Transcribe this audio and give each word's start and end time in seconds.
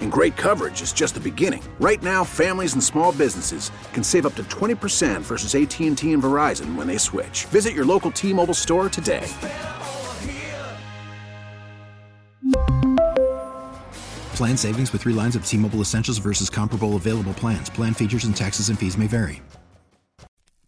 And 0.00 0.10
great 0.10 0.36
coverage 0.36 0.82
is 0.82 0.92
just 0.92 1.14
the 1.14 1.20
beginning. 1.20 1.62
Right 1.78 2.02
now, 2.02 2.24
families 2.24 2.72
and 2.72 2.82
small 2.82 3.12
businesses 3.12 3.70
can 3.92 4.02
save 4.02 4.26
up 4.26 4.34
to 4.34 4.42
20% 4.42 5.20
versus 5.22 5.54
AT&T 5.54 6.12
and 6.12 6.22
Verizon 6.22 6.74
when 6.74 6.88
they 6.88 6.98
switch. 6.98 7.44
Visit 7.52 7.74
your 7.74 7.84
local 7.84 8.10
T-Mobile 8.10 8.54
store 8.54 8.88
today. 8.88 9.32
Plan 14.38 14.56
savings 14.56 14.92
with 14.92 15.02
three 15.02 15.12
lines 15.12 15.34
of 15.34 15.44
T 15.44 15.56
Mobile 15.56 15.80
Essentials 15.80 16.18
versus 16.18 16.48
comparable 16.48 16.94
available 16.94 17.34
plans. 17.34 17.68
Plan 17.68 17.92
features 17.92 18.22
and 18.22 18.36
taxes 18.36 18.68
and 18.68 18.78
fees 18.78 18.96
may 18.96 19.08
vary. 19.08 19.42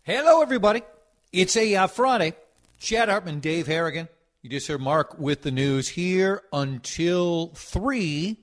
Hello, 0.02 0.42
everybody. 0.42 0.82
It's 1.32 1.56
a 1.56 1.76
uh, 1.76 1.86
Friday. 1.86 2.32
Chad 2.80 3.08
Hartman, 3.08 3.38
Dave 3.38 3.68
Harrigan. 3.68 4.08
You 4.42 4.50
just 4.50 4.66
heard 4.66 4.80
Mark 4.80 5.20
with 5.20 5.42
the 5.42 5.52
news 5.52 5.86
here 5.86 6.42
until 6.52 7.52
3. 7.54 8.38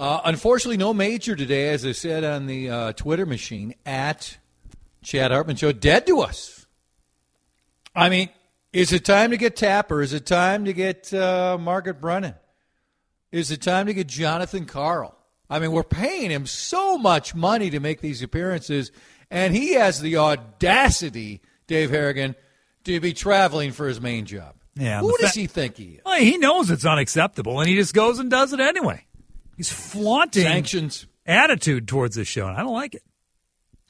Uh, 0.00 0.18
unfortunately, 0.24 0.78
no 0.78 0.94
major 0.94 1.36
today, 1.36 1.68
as 1.68 1.84
I 1.84 1.92
said 1.92 2.24
on 2.24 2.46
the 2.46 2.70
uh, 2.70 2.92
Twitter 2.94 3.26
machine 3.26 3.74
at 3.84 4.38
Chad 5.02 5.30
Hartman 5.30 5.56
Show. 5.56 5.72
Dead 5.72 6.06
to 6.06 6.20
us. 6.20 6.66
I 7.94 8.08
mean, 8.08 8.30
is 8.72 8.94
it 8.94 9.04
time 9.04 9.30
to 9.32 9.36
get 9.36 9.56
Tapper? 9.56 10.00
Is 10.00 10.14
it 10.14 10.24
time 10.24 10.64
to 10.64 10.72
get 10.72 11.12
uh, 11.12 11.58
Margaret 11.60 12.00
Brennan? 12.00 12.32
Is 13.30 13.50
it 13.50 13.60
time 13.60 13.88
to 13.88 13.92
get 13.92 14.06
Jonathan 14.06 14.64
Karl? 14.64 15.14
I 15.50 15.58
mean, 15.58 15.70
we're 15.70 15.84
paying 15.84 16.30
him 16.30 16.46
so 16.46 16.96
much 16.96 17.34
money 17.34 17.68
to 17.68 17.78
make 17.78 18.00
these 18.00 18.22
appearances, 18.22 18.92
and 19.30 19.54
he 19.54 19.74
has 19.74 20.00
the 20.00 20.16
audacity, 20.16 21.42
Dave 21.66 21.90
Harrigan, 21.90 22.36
to 22.84 23.00
be 23.00 23.12
traveling 23.12 23.72
for 23.72 23.86
his 23.86 24.00
main 24.00 24.24
job. 24.24 24.54
Yeah, 24.76 25.00
Who 25.00 25.14
does 25.18 25.32
fa- 25.32 25.40
he 25.40 25.46
think 25.46 25.76
he 25.76 25.84
is? 25.96 26.00
Well, 26.06 26.18
he 26.18 26.38
knows 26.38 26.70
it's 26.70 26.86
unacceptable, 26.86 27.60
and 27.60 27.68
he 27.68 27.76
just 27.76 27.92
goes 27.92 28.18
and 28.18 28.30
does 28.30 28.54
it 28.54 28.60
anyway. 28.60 29.04
He's 29.60 29.70
flaunting 29.70 30.44
Sanctions. 30.44 31.06
attitude 31.26 31.86
towards 31.86 32.16
this 32.16 32.26
show, 32.26 32.46
and 32.48 32.56
I 32.56 32.62
don't 32.62 32.72
like 32.72 32.94
it. 32.94 33.02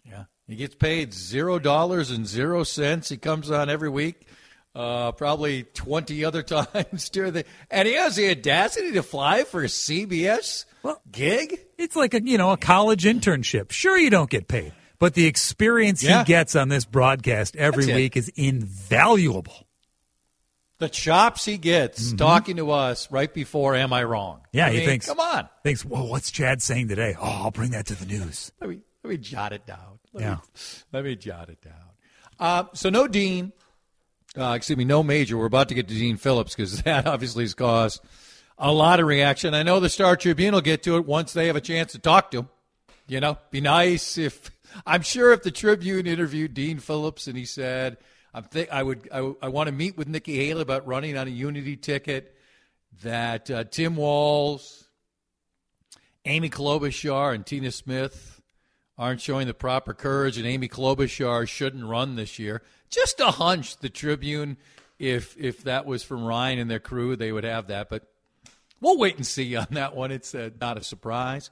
Yeah. 0.05 0.25
He 0.49 0.57
gets 0.57 0.75
paid 0.75 1.15
zero 1.15 1.61
dollars 1.61 2.11
and 2.11 2.27
zero 2.27 2.65
cents. 2.65 3.09
He 3.09 3.17
comes 3.17 3.53
on 3.53 3.71
every 3.71 3.89
week, 3.89 4.27
uh, 4.75 5.13
probably 5.13 5.63
20 5.63 6.25
other 6.25 6.43
times 6.43 7.09
during 7.11 7.35
the. 7.35 7.45
And 7.71 7.87
he 7.87 7.95
has 7.95 8.17
the 8.17 8.31
audacity 8.33 8.91
to 8.91 9.05
fly 9.05 9.45
for 9.45 9.63
a 9.63 9.67
CBS 9.69 10.65
Well- 10.83 11.01
gig? 11.13 11.61
It's 11.79 11.95
like 11.95 12.15
a 12.15 12.21
you 12.21 12.37
know 12.37 12.51
a 12.51 12.57
college 12.57 13.05
internship. 13.05 13.71
Sure, 13.71 13.97
you 13.97 14.11
don't 14.11 14.29
get 14.29 14.49
paid, 14.49 14.73
but 14.99 15.15
the 15.15 15.27
experience 15.27 16.03
Yeah. 16.03 16.19
he 16.19 16.25
gets 16.25 16.57
on 16.57 16.69
this 16.69 16.85
broadcast 16.85 17.55
every 17.55 17.85
That's 17.87 17.95
week 17.97 18.17
is 18.17 18.29
invaluable. 18.35 19.69
The 20.81 20.89
chops 20.89 21.45
he 21.45 21.59
gets 21.59 22.13
talking 22.15 22.57
to 22.57 22.71
us 22.73 23.11
right 23.13 23.33
before 23.33 23.75
Am 23.77 23.93
I 23.93 24.03
Wrong? 24.03 24.39
Mm-hmm. 24.39 24.57
Yeah, 24.57 24.67
I 24.67 24.71
he 24.71 24.79
mean, 24.79 24.87
thinks- 24.89 25.07
Come 25.07 25.21
on. 25.21 25.49
Thinks, 25.63 25.85
well, 25.85 26.09
what's 26.09 26.31
Chad 26.31 26.63
saying 26.63 26.89
today? 26.89 27.15
Oh, 27.21 27.43
I'll 27.45 27.51
bring 27.51 27.71
that 27.73 27.87
to 27.87 27.95
the 27.95 28.07
news. 28.07 28.51
Let 28.61 28.71
me, 28.71 28.79
let 29.05 29.11
me 29.11 29.19
jot 29.19 29.53
it 29.53 29.67
down. 29.67 29.99
Let 30.13 30.23
Yeah. 30.23 30.35
Me, 30.35 30.41
let 30.93 31.05
me 31.05 31.17
jot 31.17 31.51
it 31.51 31.61
down. 31.63 31.75
Uh, 32.39 32.65
so 32.73 32.89
no 32.91 33.07
Dean. 33.07 33.53
Uh, 34.37 34.55
excuse 34.57 34.77
me, 34.77 34.85
no 34.85 35.03
major. 35.03 35.37
We're 35.37 35.47
about 35.47 35.69
to 35.69 35.75
get 35.75 35.87
to 35.89 35.95
Dean 35.95 36.17
Phillips 36.17 36.55
because 36.57 36.83
that 36.85 37.07
obviously 37.07 37.45
has 37.45 37.53
caused 37.55 38.01
a 38.59 38.73
lot 38.73 39.01
of 39.01 39.07
reaction. 39.07 39.55
I 39.55 39.63
know 39.63 39.81
the 39.81 39.89
Star 39.91 40.17
Tribune 40.17 40.55
will 40.55 40.61
get 40.63 40.83
to 40.85 40.97
it 40.97 41.05
once 41.05 41.33
they 41.35 41.47
have 41.49 41.57
a 41.57 41.61
chance 41.61 41.93
to 41.93 41.99
talk 41.99 42.31
to 42.31 42.39
him. 42.41 42.49
You 43.07 43.21
know, 43.21 43.37
be 43.51 43.61
nice 43.61 44.17
if 44.17 44.51
I'm 44.87 45.03
sure 45.03 45.33
if 45.33 45.43
the 45.43 45.51
Tribune 45.51 46.07
interviewed 46.07 46.55
Dean 46.55 46.79
Phillips 46.79 47.27
and 47.27 47.37
he 47.37 47.45
said, 47.45 47.99
"I'm 48.35 48.45
think 48.45 48.69
I 48.71 48.83
would 48.83 49.09
I, 49.13 49.33
I 49.43 49.49
want 49.49 49.69
to 49.69 49.73
meet 49.73 49.97
with 49.97 50.09
Nikki 50.09 50.37
Haley 50.37 50.63
about 50.63 50.87
running 50.87 51.17
on 51.17 51.27
a 51.27 51.31
Unity 51.31 51.77
ticket." 51.77 52.37
That 53.03 53.51
uh, 53.51 53.65
Tim 53.65 53.97
Walz, 53.97 54.89
Amy 56.25 56.51
Klobuchar, 56.51 57.35
and 57.35 57.47
Tina 57.47 57.71
Smith 57.71 58.41
aren't 58.99 59.21
showing 59.21 59.47
the 59.47 59.55
proper 59.55 59.95
courage, 59.95 60.37
and 60.37 60.47
Amy 60.47 60.69
Klobuchar 60.69 61.49
shouldn't 61.49 61.85
run 61.85 62.17
this 62.17 62.39
year. 62.39 62.63
Just 62.91 63.21
a 63.21 63.31
hunch, 63.31 63.79
the 63.79 63.89
Tribune, 63.89 64.59
if 64.99 65.37
if 65.39 65.65
that 65.65 65.87
was 65.87 66.03
from 66.03 66.25
Ryan 66.25 66.59
and 66.59 66.71
their 66.71 66.81
crew, 66.81 67.17
they 67.17 67.33
would 67.33 67.45
have 67.45 67.69
that. 67.69 67.89
But 67.89 68.07
we'll 68.81 68.99
wait 68.99 69.17
and 69.17 69.27
see 69.27 69.57
on 69.57 69.69
that 69.71 69.97
one. 69.97 70.11
It's 70.11 70.35
uh, 70.35 70.51
not 70.61 70.77
a 70.77 70.85
surprise. 70.85 71.51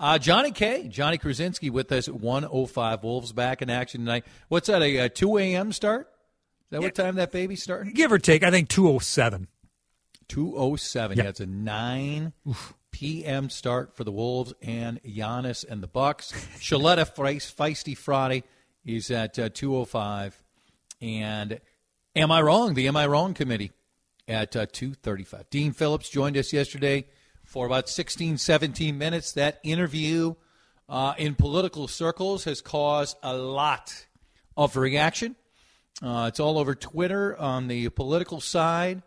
Uh, 0.00 0.18
Johnny 0.18 0.52
K, 0.52 0.86
Johnny 0.88 1.18
Krasinski 1.18 1.70
with 1.70 1.90
us 1.90 2.06
at 2.06 2.14
105 2.14 3.02
Wolves 3.02 3.32
back 3.32 3.62
in 3.62 3.70
action 3.70 4.02
tonight. 4.02 4.24
What's 4.48 4.68
that, 4.68 4.80
a, 4.80 4.98
uh 5.00 5.08
2 5.08 5.38
a.m. 5.38 5.72
start? 5.72 6.08
Is 6.70 6.72
that 6.72 6.82
what 6.82 6.94
time 6.94 7.14
that 7.16 7.32
baby's 7.32 7.62
starting? 7.62 7.94
Give 7.94 8.12
or 8.12 8.18
take, 8.18 8.42
I 8.42 8.50
think 8.50 8.68
two 8.68 8.88
oh 8.88 8.98
seven. 8.98 9.48
207. 10.28 11.16
Yep. 11.16 11.24
Yeah, 11.24 11.30
it's 11.30 11.40
a 11.40 11.46
9 11.46 12.32
p.m. 12.90 13.48
start 13.48 13.96
for 13.96 14.04
the 14.04 14.12
Wolves 14.12 14.52
and 14.60 15.02
Giannis 15.02 15.64
and 15.66 15.82
the 15.82 15.86
Bucks. 15.86 16.32
Shaletta 16.58 17.10
Feist- 17.14 17.54
Feisty 17.54 17.96
Friday 17.96 18.44
is 18.84 19.10
at 19.10 19.38
uh, 19.38 19.48
205. 19.48 20.42
And 21.00 21.60
Am 22.14 22.30
I 22.30 22.42
Wrong? 22.42 22.74
The 22.74 22.88
Am 22.88 22.96
I 22.96 23.06
Wrong 23.06 23.32
committee 23.32 23.72
at 24.26 24.54
uh, 24.54 24.66
235. 24.70 25.48
Dean 25.48 25.72
Phillips 25.72 26.10
joined 26.10 26.36
us 26.36 26.52
yesterday 26.52 27.06
for 27.44 27.64
about 27.64 27.88
16, 27.88 28.36
17 28.36 28.98
minutes. 28.98 29.32
That 29.32 29.60
interview 29.64 30.34
uh, 30.90 31.14
in 31.16 31.34
political 31.36 31.88
circles 31.88 32.44
has 32.44 32.60
caused 32.60 33.16
a 33.22 33.34
lot 33.34 34.06
of 34.56 34.76
reaction. 34.76 35.36
Uh, 36.02 36.26
it's 36.28 36.40
all 36.40 36.58
over 36.58 36.74
Twitter 36.74 37.36
on 37.36 37.68
the 37.68 37.88
political 37.90 38.40
side. 38.40 39.02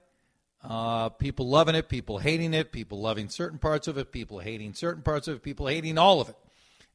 Uh, 0.64 1.10
people 1.10 1.48
loving 1.48 1.76
it, 1.76 1.90
people 1.90 2.20
hating 2.20 2.54
it, 2.54 2.72
people 2.72 3.00
loving 3.02 3.30
certain 3.30 3.58
parts 3.58 3.88
of 3.88 3.98
it, 3.98 4.12
people 4.12 4.40
hating 4.40 4.74
certain 4.74 5.02
parts 5.02 5.28
of 5.28 5.38
it, 5.38 5.44
people 5.44 5.68
hating 5.68 5.98
all 5.98 6.22
of 6.22 6.30
it. 6.30 6.36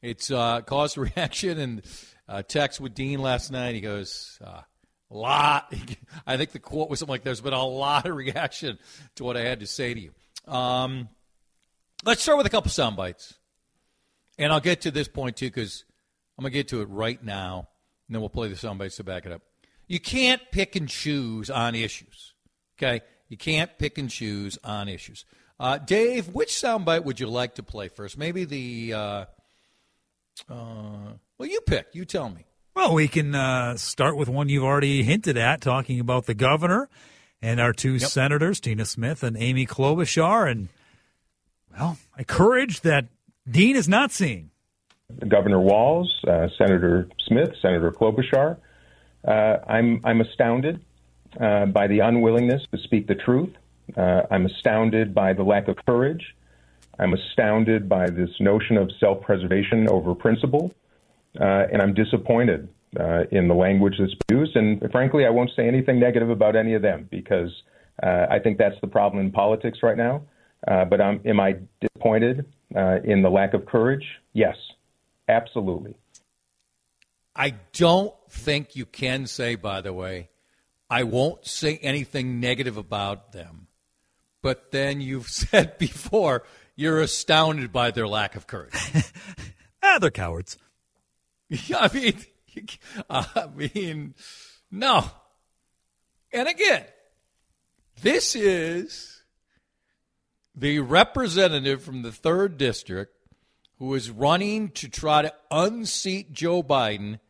It's 0.03 0.31
uh, 0.31 0.61
caused 0.61 0.99
reaction 1.17 1.59
and 1.59 1.83
uh, 2.29 2.43
text 2.43 2.81
with 2.81 2.95
Dean 2.95 3.21
last 3.21 3.51
night. 3.51 3.75
He 3.75 3.81
goes, 3.81 4.39
uh, 4.45 4.61
lot. 5.11 5.73
I 6.27 6.37
think 6.37 6.53
the 6.53 6.59
quote 6.59 6.89
was 6.89 6.99
something 6.99 7.13
like, 7.13 7.25
"There's 7.25 7.41
been 7.41 7.53
a 7.53 7.65
lot 7.65 8.07
of 8.07 8.15
reaction 8.15 8.79
to 9.17 9.25
what 9.25 9.37
I 9.37 9.41
had 9.41 9.61
to 9.61 9.67
say 9.67 9.95
to 9.95 10.01
you." 10.01 10.13
Um, 10.47 11.09
let's 12.05 12.23
start 12.23 12.39
with 12.39 12.47
a 12.47 12.51
couple 12.51 12.71
sound 12.71 12.97
bites, 12.97 13.35
and 14.39 14.53
I'll 14.53 14.61
get 14.61 14.83
to 14.83 14.91
this 14.91 15.09
point 15.09 15.37
too 15.37 15.47
because 15.47 15.85
I'm 16.39 16.43
gonna 16.43 16.51
get 16.51 16.69
to 16.69 16.83
it 16.83 16.89
right 16.89 17.23
now, 17.23 17.69
and 18.09 18.15
then 18.15 18.21
we'll 18.21 18.31
play 18.31 18.49
the 18.49 18.57
sound 18.57 18.79
bites 18.79 18.97
to 18.97 19.05
back 19.05 19.27
it 19.27 19.33
up. 19.33 19.43
You 19.87 20.01
can't 20.01 20.43
pick 20.51 20.77
and 20.77 20.89
choose 20.89 21.51
on 21.51 21.75
issues. 21.75 22.35
Okay, 22.79 23.03
you 23.29 23.37
can't 23.37 23.71
pick 23.79 23.99
and 23.99 24.11
choose 24.11 24.59
on 24.65 24.89
issues. 24.89 25.25
Uh, 25.59 25.79
Dave, 25.79 26.29
which 26.29 26.51
soundbite 26.51 27.05
would 27.05 27.19
you 27.19 27.29
like 27.29 27.55
to 27.55 27.63
play 27.63 27.89
first? 27.89 28.19
Maybe 28.19 28.45
the. 28.45 28.93
Uh, 28.93 29.25
uh, 30.51 31.13
well, 31.39 31.49
you 31.49 31.61
pick. 31.63 31.89
You 31.93 32.05
tell 32.05 32.29
me. 32.29 32.45
Well, 32.75 32.93
we 32.93 33.09
can 33.09 33.35
uh, 33.35 33.77
start 33.79 34.19
with 34.19 34.29
one 34.29 34.51
you've 34.51 34.65
already 34.65 35.03
hinted 35.03 35.39
at, 35.39 35.63
talking 35.63 35.99
about 35.99 36.27
the 36.27 36.35
governor 36.35 36.91
and 37.41 37.59
our 37.59 37.73
two 37.73 37.99
senators, 37.99 38.61
Tina 38.61 38.85
Smith 38.85 39.23
and 39.23 39.37
Amy 39.37 39.67
Klobuchar, 39.67 40.51
and 40.51 40.69
well, 41.79 41.97
a 42.19 42.25
courage 42.25 42.83
that 42.83 43.07
Dean 43.49 43.77
is 43.77 43.89
not 43.89 44.11
seeing 44.11 44.51
Governor 45.27 45.61
Walz, 45.61 46.13
uh, 46.27 46.49
Senator 46.59 47.09
Smith, 47.27 47.51
Senator 47.63 47.93
Klobuchar. 47.93 48.59
Uh, 49.27 49.59
I'm, 49.69 50.01
I'm 50.05 50.21
astounded 50.21 50.85
uh, 51.41 51.67
by 51.67 51.87
the 51.87 52.01
unwillingness 52.01 52.63
to 52.73 52.79
speak 52.79 53.09
the 53.09 53.15
truth. 53.15 53.51
Uh, 53.97 54.23
I'm 54.31 54.47
astounded 54.47 55.15
by 55.15 55.33
the 55.33 55.43
lack 55.43 55.69
of 55.69 55.77
courage. 55.87 56.35
I'm 56.99 57.13
astounded 57.13 57.89
by 57.89 58.09
this 58.09 58.31
notion 58.41 58.77
of 58.77 58.91
self 59.01 59.21
preservation 59.23 59.89
over 59.89 60.15
principle. 60.15 60.73
Uh, 61.39 61.67
and 61.71 61.83
I'm 61.83 61.93
disappointed 61.93 62.69
uh, 62.99 63.25
in 63.31 63.49
the 63.49 63.55
language 63.55 63.97
that's 63.99 64.15
used. 64.31 64.57
And 64.57 64.83
frankly, 64.91 65.27
I 65.27 65.31
won't 65.31 65.51
say 65.55 65.69
anything 65.69 66.01
negative 66.01 66.31
about 66.31 66.57
any 66.57 66.75
of 66.75 66.83
them 66.83 67.09
because 67.11 67.51
I 68.03 68.39
think 68.39 68.59
that's 68.59 68.79
the 68.83 68.87
problem 68.87 69.25
in 69.25 69.33
politics 69.33 69.79
right 69.83 69.97
now. 69.97 70.23
but 70.67 71.01
I'm, 71.01 71.21
am 71.25 71.41
I 71.41 71.57
disappointed 71.81 72.47
in 73.05 73.23
the 73.23 73.31
lack 73.31 73.55
of 73.55 73.67
courage? 73.67 74.05
Yes, 74.33 74.57
absolutely. 75.29 75.95
I 77.37 77.55
don't 77.73 78.15
think 78.31 78.75
you 78.75 78.87
can 78.87 79.27
say, 79.27 79.55
by 79.55 79.83
the 79.83 79.93
way, 79.93 80.31
I 80.89 81.03
won't 81.03 81.47
say 81.47 81.79
anything 81.83 82.41
negative 82.41 82.77
about 82.77 83.33
them. 83.33 83.67
But 84.43 84.71
then 84.73 85.01
you've 85.01 85.29
said 85.29 85.79
before, 85.79 86.45
you're 86.75 87.01
astounded 87.01 87.73
by 87.73 87.91
their 87.91 88.09
lack 88.09 88.37
of 88.37 88.47
courage. 88.47 88.75
ah, 89.83 89.99
they're 90.01 90.11
cowards. 90.11 90.57
Yeah, 91.49 91.79
I 91.81 91.95
mean, 91.95 92.25
I 93.11 93.47
mean, 93.55 94.15
no. 94.71 95.05
And 96.33 96.49
again, 96.49 96.85
this 98.03 98.35
is 98.35 99.23
the 100.55 100.81
representative 100.81 101.83
from 101.83 102.03
the 102.03 102.13
third 102.13 102.57
district 102.57 103.13
who 103.79 103.95
is 103.95 104.11
running 104.11 104.71
to 104.71 104.89
try 104.89 105.23
to 105.23 105.33
unseat 105.51 106.33
Joe 106.33 106.63
Biden. 106.63 107.21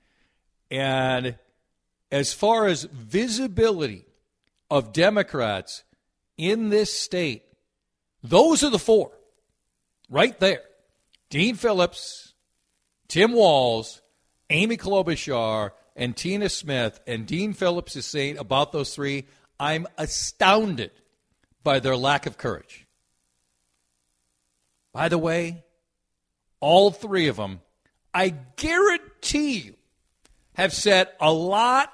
And 0.70 1.36
as 2.10 2.32
far 2.32 2.66
as 2.66 2.84
visibility 2.84 4.04
of 4.70 4.92
Democrats 4.92 5.84
in 6.36 6.70
this 6.70 6.92
state, 6.92 7.44
those 8.22 8.64
are 8.64 8.70
the 8.70 8.78
four 8.78 9.12
right 10.08 10.38
there 10.40 10.62
Dean 11.30 11.56
Phillips, 11.56 12.34
Tim 13.08 13.32
Walz, 13.32 14.00
Amy 14.50 14.76
Klobuchar, 14.76 15.70
and 15.94 16.16
Tina 16.16 16.48
Smith. 16.48 17.00
And 17.06 17.26
Dean 17.26 17.52
Phillips 17.52 17.96
is 17.96 18.06
saying 18.06 18.38
about 18.38 18.72
those 18.72 18.94
three, 18.94 19.24
I'm 19.58 19.86
astounded 19.98 20.92
by 21.62 21.80
their 21.80 21.96
lack 21.96 22.26
of 22.26 22.38
courage. 22.38 22.86
By 24.92 25.08
the 25.08 25.18
way, 25.18 25.64
all 26.60 26.90
three 26.90 27.28
of 27.28 27.36
them, 27.36 27.60
I 28.14 28.30
guarantee 28.56 29.58
you, 29.58 29.74
have 30.56 30.72
said 30.72 31.08
a 31.20 31.30
lot 31.30 31.92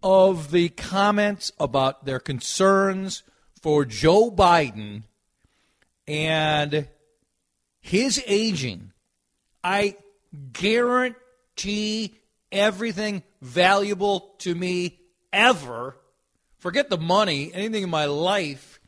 of 0.00 0.52
the 0.52 0.68
comments 0.68 1.50
about 1.58 2.04
their 2.04 2.20
concerns 2.20 3.24
for 3.60 3.84
Joe 3.84 4.30
Biden 4.30 5.02
and 6.06 6.86
his 7.80 8.22
aging. 8.28 8.92
I 9.64 9.96
guarantee 10.52 12.14
everything 12.52 13.24
valuable 13.42 14.36
to 14.38 14.54
me 14.54 15.00
ever, 15.32 15.96
forget 16.58 16.88
the 16.90 16.98
money, 16.98 17.50
anything 17.52 17.82
in 17.82 17.90
my 17.90 18.04
life, 18.04 18.78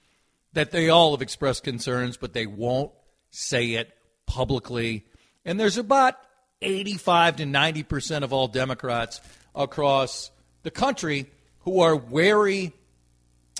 that 0.52 0.70
they 0.70 0.88
all 0.88 1.10
have 1.10 1.22
expressed 1.22 1.64
concerns, 1.64 2.16
but 2.16 2.34
they 2.34 2.46
won't 2.46 2.92
say 3.30 3.72
it 3.72 3.92
publicly. 4.26 5.06
And 5.44 5.58
there's 5.58 5.76
about 5.76 6.14
85 6.60 7.36
to 7.36 7.44
90% 7.44 8.22
of 8.22 8.32
all 8.32 8.48
Democrats 8.48 9.20
across 9.54 10.30
the 10.62 10.70
country 10.70 11.26
who 11.60 11.80
are 11.80 11.96
wary 11.96 12.72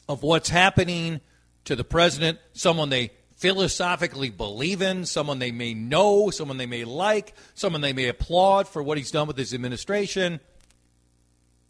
of 0.09 0.23
what's 0.23 0.49
happening 0.49 1.21
to 1.65 1.77
the 1.77 1.85
president, 1.85 2.39
someone 2.53 2.89
they 2.89 3.13
philosophically 3.37 4.31
believe 4.31 4.83
in, 4.83 5.05
someone 5.05 5.39
they 5.39 5.53
may 5.53 5.75
know, 5.75 6.31
someone 6.31 6.57
they 6.57 6.67
may 6.67 6.85
like, 6.85 7.35
someone 7.55 7.81
they 7.81 7.93
may 7.93 8.09
applaud 8.09 8.67
for 8.67 8.83
what 8.83 8.99
he's 8.99 9.11
done 9.11 9.29
with 9.29 9.37
his 9.37 9.55
administration. 9.55 10.41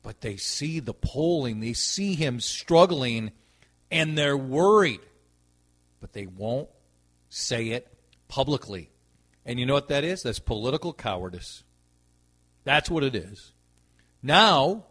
But 0.03 0.21
they 0.23 0.37
see 0.37 0.81
the 0.81 0.95
polling, 0.95 1.61
they 1.61 1.75
see 1.75 2.15
him 2.15 2.41
struggling, 2.41 3.33
and 3.91 4.17
they're 4.17 4.37
worried. 4.37 5.01
But 6.01 6.13
they 6.13 6.27
won't 6.27 6.69
say 7.29 7.69
it 7.71 7.93
publicly. 8.29 8.91
And 9.49 9.59
you 9.59 9.65
know 9.65 9.73
what 9.73 9.89
that 9.89 10.05
is? 10.05 10.25
That's 10.25 10.39
political 10.39 10.93
cowardice. 10.93 11.65
That's 12.65 12.91
what 12.91 13.03
it 13.03 13.15
is. 13.15 13.55
Now, 14.23 14.85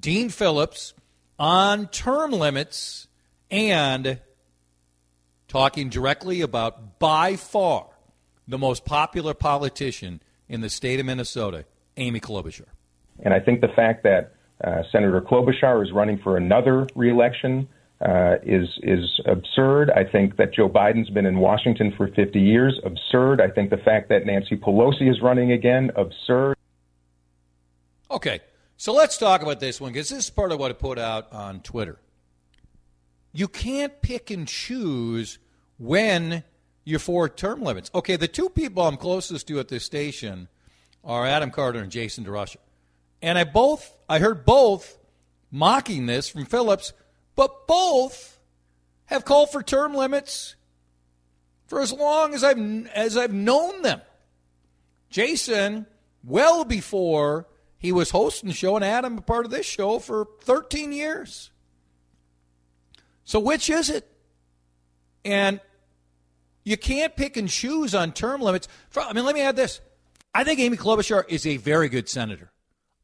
Dean 0.00 0.30
Phillips 0.30 0.94
on 1.38 1.88
term 1.88 2.32
limits 2.32 3.06
and 3.50 4.18
talking 5.46 5.90
directly 5.90 6.40
about 6.40 6.98
by 6.98 7.36
far 7.36 7.86
the 8.48 8.56
most 8.56 8.86
popular 8.86 9.34
politician 9.34 10.22
in 10.48 10.62
the 10.62 10.70
state 10.70 10.98
of 10.98 11.04
Minnesota, 11.04 11.66
Amy 11.98 12.18
Klobuchar. 12.18 12.64
And 13.22 13.34
I 13.34 13.40
think 13.40 13.60
the 13.60 13.68
fact 13.68 14.04
that 14.04 14.32
uh, 14.64 14.84
Senator 14.90 15.20
Klobuchar 15.20 15.84
is 15.84 15.92
running 15.92 16.18
for 16.18 16.38
another 16.38 16.86
reelection 16.94 17.68
uh, 18.00 18.36
is 18.42 18.68
is 18.82 19.20
absurd. 19.26 19.90
I 19.90 20.04
think 20.04 20.36
that 20.36 20.54
Joe 20.54 20.68
Biden's 20.68 21.10
been 21.10 21.26
in 21.26 21.38
Washington 21.38 21.92
for 21.96 22.08
50 22.08 22.38
years, 22.40 22.80
absurd. 22.84 23.40
I 23.40 23.48
think 23.48 23.70
the 23.70 23.78
fact 23.78 24.08
that 24.10 24.24
Nancy 24.24 24.56
Pelosi 24.56 25.10
is 25.10 25.20
running 25.20 25.52
again, 25.52 25.90
absurd. 25.96 26.56
Okay, 28.10 28.40
so 28.76 28.92
let's 28.92 29.18
talk 29.18 29.42
about 29.42 29.60
this 29.60 29.80
one 29.80 29.92
because 29.92 30.08
this 30.08 30.24
is 30.24 30.30
part 30.30 30.52
of 30.52 30.60
what 30.60 30.70
I 30.70 30.74
put 30.74 30.98
out 30.98 31.32
on 31.32 31.60
Twitter. 31.60 31.98
You 33.32 33.48
can't 33.48 34.00
pick 34.00 34.30
and 34.30 34.46
choose 34.46 35.38
when 35.78 36.44
you're 36.84 36.98
for 36.98 37.28
term 37.28 37.62
limits. 37.62 37.90
Okay, 37.94 38.16
the 38.16 38.28
two 38.28 38.48
people 38.48 38.82
I'm 38.84 38.96
closest 38.96 39.48
to 39.48 39.58
at 39.58 39.68
this 39.68 39.84
station 39.84 40.48
are 41.04 41.26
Adam 41.26 41.50
Carter 41.50 41.80
and 41.80 41.90
Jason 41.90 42.24
DeRusha. 42.24 42.56
And 43.20 43.36
I 43.36 43.44
both 43.44 43.92
I 44.08 44.20
heard 44.20 44.44
both 44.44 44.98
mocking 45.50 46.06
this 46.06 46.28
from 46.28 46.44
Phillips, 46.44 46.92
but 47.38 47.68
both 47.68 48.40
have 49.04 49.24
called 49.24 49.52
for 49.52 49.62
term 49.62 49.94
limits 49.94 50.56
for 51.68 51.80
as 51.80 51.92
long 51.92 52.34
as 52.34 52.42
I've 52.42 52.58
as 52.88 53.16
I've 53.16 53.32
known 53.32 53.82
them. 53.82 54.00
Jason, 55.08 55.86
well 56.24 56.64
before 56.64 57.46
he 57.78 57.92
was 57.92 58.10
hosting 58.10 58.48
the 58.48 58.54
show, 58.56 58.74
and 58.74 58.84
Adam, 58.84 59.18
a 59.18 59.20
part 59.20 59.44
of 59.44 59.52
this 59.52 59.66
show 59.66 60.00
for 60.00 60.26
13 60.40 60.90
years. 60.90 61.52
So, 63.22 63.38
which 63.38 63.70
is 63.70 63.88
it? 63.88 64.10
And 65.24 65.60
you 66.64 66.76
can't 66.76 67.14
pick 67.14 67.36
and 67.36 67.48
choose 67.48 67.94
on 67.94 68.10
term 68.10 68.40
limits. 68.40 68.66
I 68.96 69.12
mean, 69.12 69.24
let 69.24 69.36
me 69.36 69.42
add 69.42 69.54
this. 69.54 69.80
I 70.34 70.42
think 70.42 70.58
Amy 70.58 70.76
Klobuchar 70.76 71.22
is 71.28 71.46
a 71.46 71.56
very 71.56 71.88
good 71.88 72.08
senator. 72.08 72.50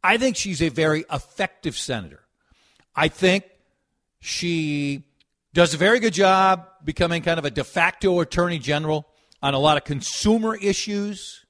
I 0.02 0.18
think 0.18 0.34
she's 0.34 0.60
a 0.60 0.70
very 0.70 1.04
effective 1.08 1.78
senator. 1.78 2.22
I 2.96 3.06
think 3.06 3.44
she 4.24 5.02
does 5.52 5.74
a 5.74 5.76
very 5.76 6.00
good 6.00 6.14
job 6.14 6.66
becoming 6.82 7.20
kind 7.20 7.38
of 7.38 7.44
a 7.44 7.50
de 7.50 7.62
facto 7.62 8.20
attorney 8.20 8.58
general 8.58 9.06
on 9.42 9.52
a 9.52 9.58
lot 9.58 9.76
of 9.76 9.84
consumer 9.84 10.56
issues. 10.56 11.44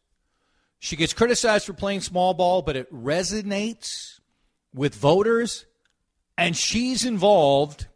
She 0.81 0.97
gets 0.97 1.12
criticized 1.12 1.66
for 1.66 1.73
playing 1.73 2.00
small 2.00 2.35
ball, 2.35 2.62
but 2.62 2.75
it 2.75 2.93
resonates 2.93 4.19
with 4.75 4.93
voters. 4.97 5.66
And 6.37 6.57
she's 6.57 7.04
involved 7.04 7.87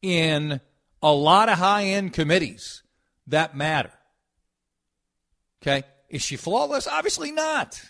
in 0.00 0.60
a 1.02 1.12
lot 1.12 1.48
of 1.48 1.58
high 1.58 1.86
end 1.86 2.12
committees 2.12 2.84
that 3.26 3.56
matter. 3.56 3.90
Okay? 5.60 5.82
Is 6.08 6.22
she 6.22 6.36
flawless? 6.36 6.86
Obviously 6.86 7.32
not. 7.32 7.82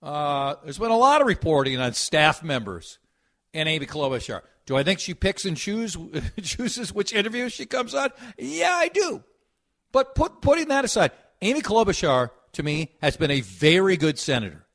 Uh, 0.00 0.54
there's 0.62 0.78
been 0.78 0.92
a 0.92 0.96
lot 0.96 1.20
of 1.20 1.26
reporting 1.26 1.80
on 1.80 1.94
staff 1.94 2.44
members 2.44 3.00
and 3.52 3.68
Amy 3.68 3.86
Klobuchar. 3.86 4.42
Do 4.68 4.76
I 4.76 4.82
think 4.82 5.00
she 5.00 5.14
picks 5.14 5.46
and 5.46 5.56
choose, 5.56 5.96
chooses 6.42 6.92
which 6.92 7.14
interview 7.14 7.48
she 7.48 7.64
comes 7.64 7.94
on? 7.94 8.10
Yeah, 8.36 8.74
I 8.74 8.88
do. 8.88 9.24
But 9.92 10.14
put, 10.14 10.42
putting 10.42 10.68
that 10.68 10.84
aside, 10.84 11.12
Amy 11.40 11.62
Klobuchar 11.62 12.28
to 12.52 12.62
me, 12.62 12.94
has 13.00 13.16
been 13.16 13.30
a 13.30 13.40
very 13.40 13.96
good 13.96 14.18
senator. 14.18 14.66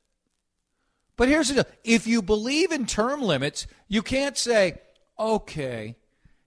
But 1.16 1.28
here's 1.28 1.46
the 1.46 1.62
deal 1.62 1.72
if 1.84 2.08
you 2.08 2.22
believe 2.22 2.72
in 2.72 2.86
term 2.86 3.22
limits, 3.22 3.68
you 3.86 4.02
can't 4.02 4.36
say, 4.36 4.80
okay, 5.16 5.94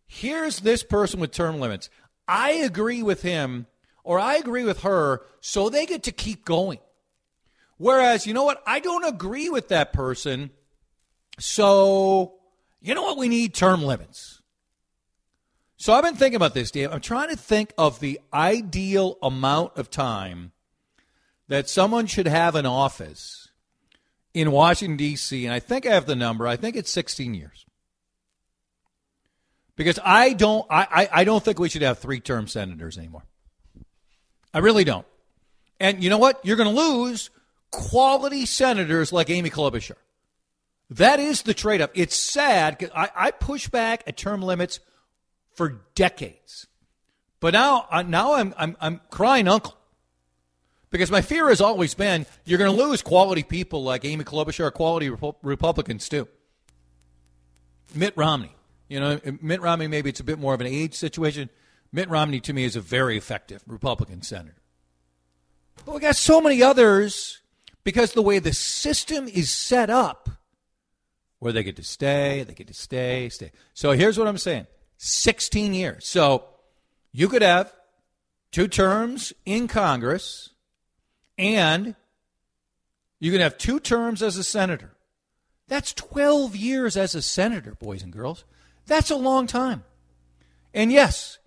here's 0.06 0.60
this 0.60 0.84
person 0.84 1.22
with 1.22 1.32
term 1.32 1.62
limits. 1.62 1.90
I 2.28 2.52
agree 2.52 3.02
with 3.02 3.22
him 3.22 3.68
or 4.04 4.20
I 4.20 4.36
agree 4.36 4.66
with 4.66 4.82
her, 4.82 5.22
so 5.40 5.70
they 5.70 5.86
get 5.86 6.04
to 6.04 6.12
keep 6.12 6.44
going. 6.44 6.80
Whereas, 7.78 8.28
you 8.28 8.34
know 8.34 8.44
what? 8.44 8.62
I 8.68 8.82
don't 8.82 9.06
agree 9.06 9.50
with 9.50 9.70
that 9.70 9.94
person, 9.94 10.50
so 11.40 12.37
you 12.82 12.94
know 12.94 13.04
what? 13.04 13.18
We 13.18 13.28
need 13.28 13.54
term 13.54 13.84
limits. 13.84 14.42
So 15.78 15.94
I've 15.94 16.04
been 16.04 16.16
thinking 16.16 16.36
about 16.36 16.54
this, 16.54 16.72
Dave. 16.72 16.92
I'm 16.92 17.02
trying 17.02 17.30
to 17.30 17.36
think 17.36 17.74
of 17.78 18.00
the 18.00 18.20
ideal 18.34 19.18
amount 19.22 19.78
of 19.78 19.92
time 19.92 20.52
that 21.48 21.70
someone 21.70 22.08
should 22.08 22.28
have 22.28 22.56
an 22.56 22.66
office 22.66 23.50
in 24.34 24.52
Washington, 24.52 24.98
D.C., 24.98 25.46
and 25.46 25.54
I 25.54 25.60
think 25.60 25.86
I 25.86 25.94
have 25.94 26.06
the 26.06 26.16
number, 26.16 26.48
I 26.48 26.58
think 26.58 26.76
it's 26.76 26.92
16 26.92 27.34
years. 27.34 27.66
Because 29.76 30.00
I 30.04 30.34
don't, 30.34 30.66
I, 30.70 30.88
I, 30.92 31.10
I 31.22 31.24
don't 31.24 31.44
think 31.44 31.60
we 31.60 31.70
should 31.70 31.84
have 31.84 32.00
three 32.00 32.20
term 32.20 32.48
senators 32.48 32.98
anymore. 32.98 33.24
I 34.54 34.60
really 34.60 34.84
don't. 34.84 35.06
And 35.80 36.04
you 36.04 36.10
know 36.10 36.18
what? 36.18 36.44
You're 36.44 36.58
going 36.58 36.74
to 36.74 36.82
lose 36.82 37.30
quality 37.72 38.46
senators 38.46 39.14
like 39.14 39.30
Amy 39.30 39.52
Klobuchar. 39.52 39.96
That 40.90 41.20
is 41.20 41.42
the 41.42 41.54
trade 41.54 41.82
off. 41.82 41.90
It's 41.94 42.16
sad. 42.16 42.90
I, 42.96 43.10
I 43.16 43.32
push 43.32 43.68
back 43.68 44.04
at 44.08 44.18
term 44.18 44.42
limits 44.42 44.80
for 45.54 45.82
decades. 45.96 46.68
But 47.40 47.54
now, 47.54 47.88
now 48.06 48.36
I'm, 48.36 48.54
I'm, 48.58 48.78
I'm 48.80 49.02
crying 49.10 49.48
uncle. 49.48 49.76
Because 50.90 51.12
my 51.12 51.22
fear 51.22 51.50
has 51.50 51.60
always 51.60 51.94
been 51.94 52.26
you're 52.46 52.58
going 52.58 52.76
to 52.76 52.84
lose 52.84 53.02
quality 53.02 53.44
people 53.44 53.84
like 53.84 54.06
Amy 54.06 54.24
Klobuchar, 54.24 54.72
quality 54.74 55.12
Republicans 55.42 56.08
too. 56.08 56.28
Mitt 57.94 58.16
Romney. 58.16 58.56
You 58.88 59.02
know, 59.02 59.20
Mitt 59.42 59.62
Romney, 59.62 59.88
maybe 59.88 60.10
it's 60.10 60.22
a 60.22 60.24
bit 60.24 60.40
more 60.40 60.54
of 60.54 60.62
an 60.62 60.68
age 60.68 60.94
situation. 60.94 61.50
Mitt 61.92 62.10
Romney, 62.10 62.40
to 62.42 62.54
me, 62.54 62.64
is 62.64 62.78
a 62.78 62.82
very 62.82 63.18
effective 63.18 63.62
Republican 63.68 64.22
senator. 64.22 64.56
But 65.86 65.96
we 65.96 66.02
got 66.02 66.16
so 66.16 66.40
many 66.40 66.64
others 66.64 67.42
because 67.84 68.14
the 68.14 68.22
way 68.22 68.40
the 68.40 68.54
system 68.54 69.28
is 69.28 69.52
set 69.52 69.90
up, 69.90 70.30
where 71.40 71.54
they 71.54 71.64
get 71.64 71.76
to 71.76 71.84
stay, 71.84 72.44
they 72.44 72.54
get 72.54 72.68
to 72.68 72.74
stay, 72.74 73.30
stay. 73.30 73.52
So 73.74 73.92
here's 73.92 74.18
what 74.18 74.28
I'm 74.28 74.38
saying 74.38 74.68
16 74.98 75.74
years. 75.74 76.08
So 76.08 76.46
you 77.12 77.28
could 77.28 77.42
have 77.42 77.74
two 78.52 78.68
terms 78.68 79.34
in 79.46 79.68
Congress, 79.68 80.50
and 81.38 81.96
you 83.20 83.32
can 83.32 83.42
have 83.42 83.58
two 83.58 83.80
terms 83.80 84.22
as 84.22 84.38
a 84.38 84.44
senator. 84.44 84.94
That's 85.68 85.94
12 85.94 86.56
years 86.56 86.96
as 86.96 87.14
a 87.14 87.22
senator, 87.22 87.76
boys 87.76 88.02
and 88.02 88.12
girls. 88.12 88.46
That's 88.86 89.12
a 89.12 89.18
long 89.18 89.48
time. 89.48 89.84
And 90.74 90.92
yes, 90.92 91.40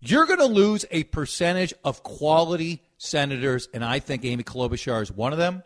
you're 0.00 0.26
going 0.26 0.38
to 0.40 0.46
lose 0.46 0.84
a 0.90 1.04
percentage 1.04 1.72
of 1.84 2.02
quality 2.02 2.82
senators, 2.98 3.68
and 3.72 3.84
I 3.84 3.98
think 4.00 4.24
Amy 4.24 4.42
Klobuchar 4.42 5.02
is 5.02 5.12
one 5.12 5.32
of 5.32 5.38
them. 5.38 5.62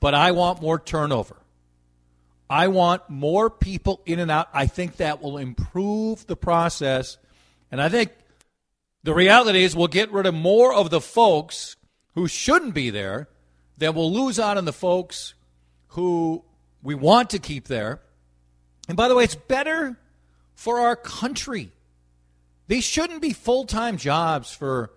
But 0.00 0.14
I 0.14 0.32
want 0.32 0.62
more 0.62 0.78
turnover. 0.78 1.36
I 2.50 2.66
want 2.66 3.08
more 3.08 3.48
people 3.48 4.02
in 4.04 4.18
and 4.18 4.28
out. 4.28 4.48
I 4.52 4.66
think 4.66 4.96
that 4.96 5.22
will 5.22 5.38
improve 5.38 6.26
the 6.26 6.34
process. 6.34 7.16
And 7.70 7.80
I 7.80 7.88
think 7.88 8.10
the 9.04 9.14
reality 9.14 9.62
is 9.62 9.76
we'll 9.76 9.86
get 9.86 10.10
rid 10.10 10.26
of 10.26 10.34
more 10.34 10.74
of 10.74 10.90
the 10.90 11.00
folks 11.00 11.76
who 12.14 12.26
shouldn't 12.26 12.74
be 12.74 12.90
there 12.90 13.28
than 13.78 13.94
we'll 13.94 14.12
lose 14.12 14.40
out 14.40 14.58
on 14.58 14.64
the 14.64 14.72
folks 14.72 15.34
who 15.90 16.44
we 16.82 16.96
want 16.96 17.30
to 17.30 17.38
keep 17.38 17.68
there. 17.68 18.00
And 18.88 18.96
by 18.96 19.06
the 19.06 19.14
way, 19.14 19.22
it's 19.22 19.36
better 19.36 19.96
for 20.56 20.80
our 20.80 20.96
country. 20.96 21.70
These 22.66 22.82
shouldn't 22.82 23.22
be 23.22 23.32
full 23.32 23.64
time 23.64 23.96
jobs 23.96 24.52
for 24.52 24.90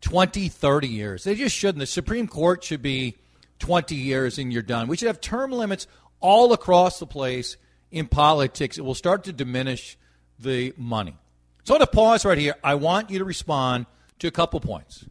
20, 0.00 0.48
30 0.48 0.88
years. 0.88 1.22
They 1.22 1.36
just 1.36 1.54
shouldn't. 1.54 1.78
The 1.78 1.86
Supreme 1.86 2.26
Court 2.26 2.64
should 2.64 2.82
be 2.82 3.16
20 3.60 3.94
years 3.94 4.38
and 4.38 4.52
you're 4.52 4.62
done. 4.62 4.88
We 4.88 4.96
should 4.96 5.06
have 5.06 5.20
term 5.20 5.52
limits 5.52 5.86
all 6.20 6.52
across 6.52 6.98
the 6.98 7.06
place 7.06 7.56
in 7.90 8.06
politics. 8.06 8.78
It 8.78 8.82
will 8.82 8.94
start 8.94 9.24
to 9.24 9.32
diminish 9.32 9.96
the 10.38 10.74
money. 10.76 11.16
So 11.64 11.74
I'm 11.74 11.80
to 11.80 11.86
pause 11.86 12.24
right 12.24 12.38
here. 12.38 12.54
I 12.62 12.76
want 12.76 13.10
you 13.10 13.18
to 13.18 13.24
respond 13.24 13.86
to 14.20 14.28
a 14.28 14.30
couple 14.30 14.60
points. 14.60 15.04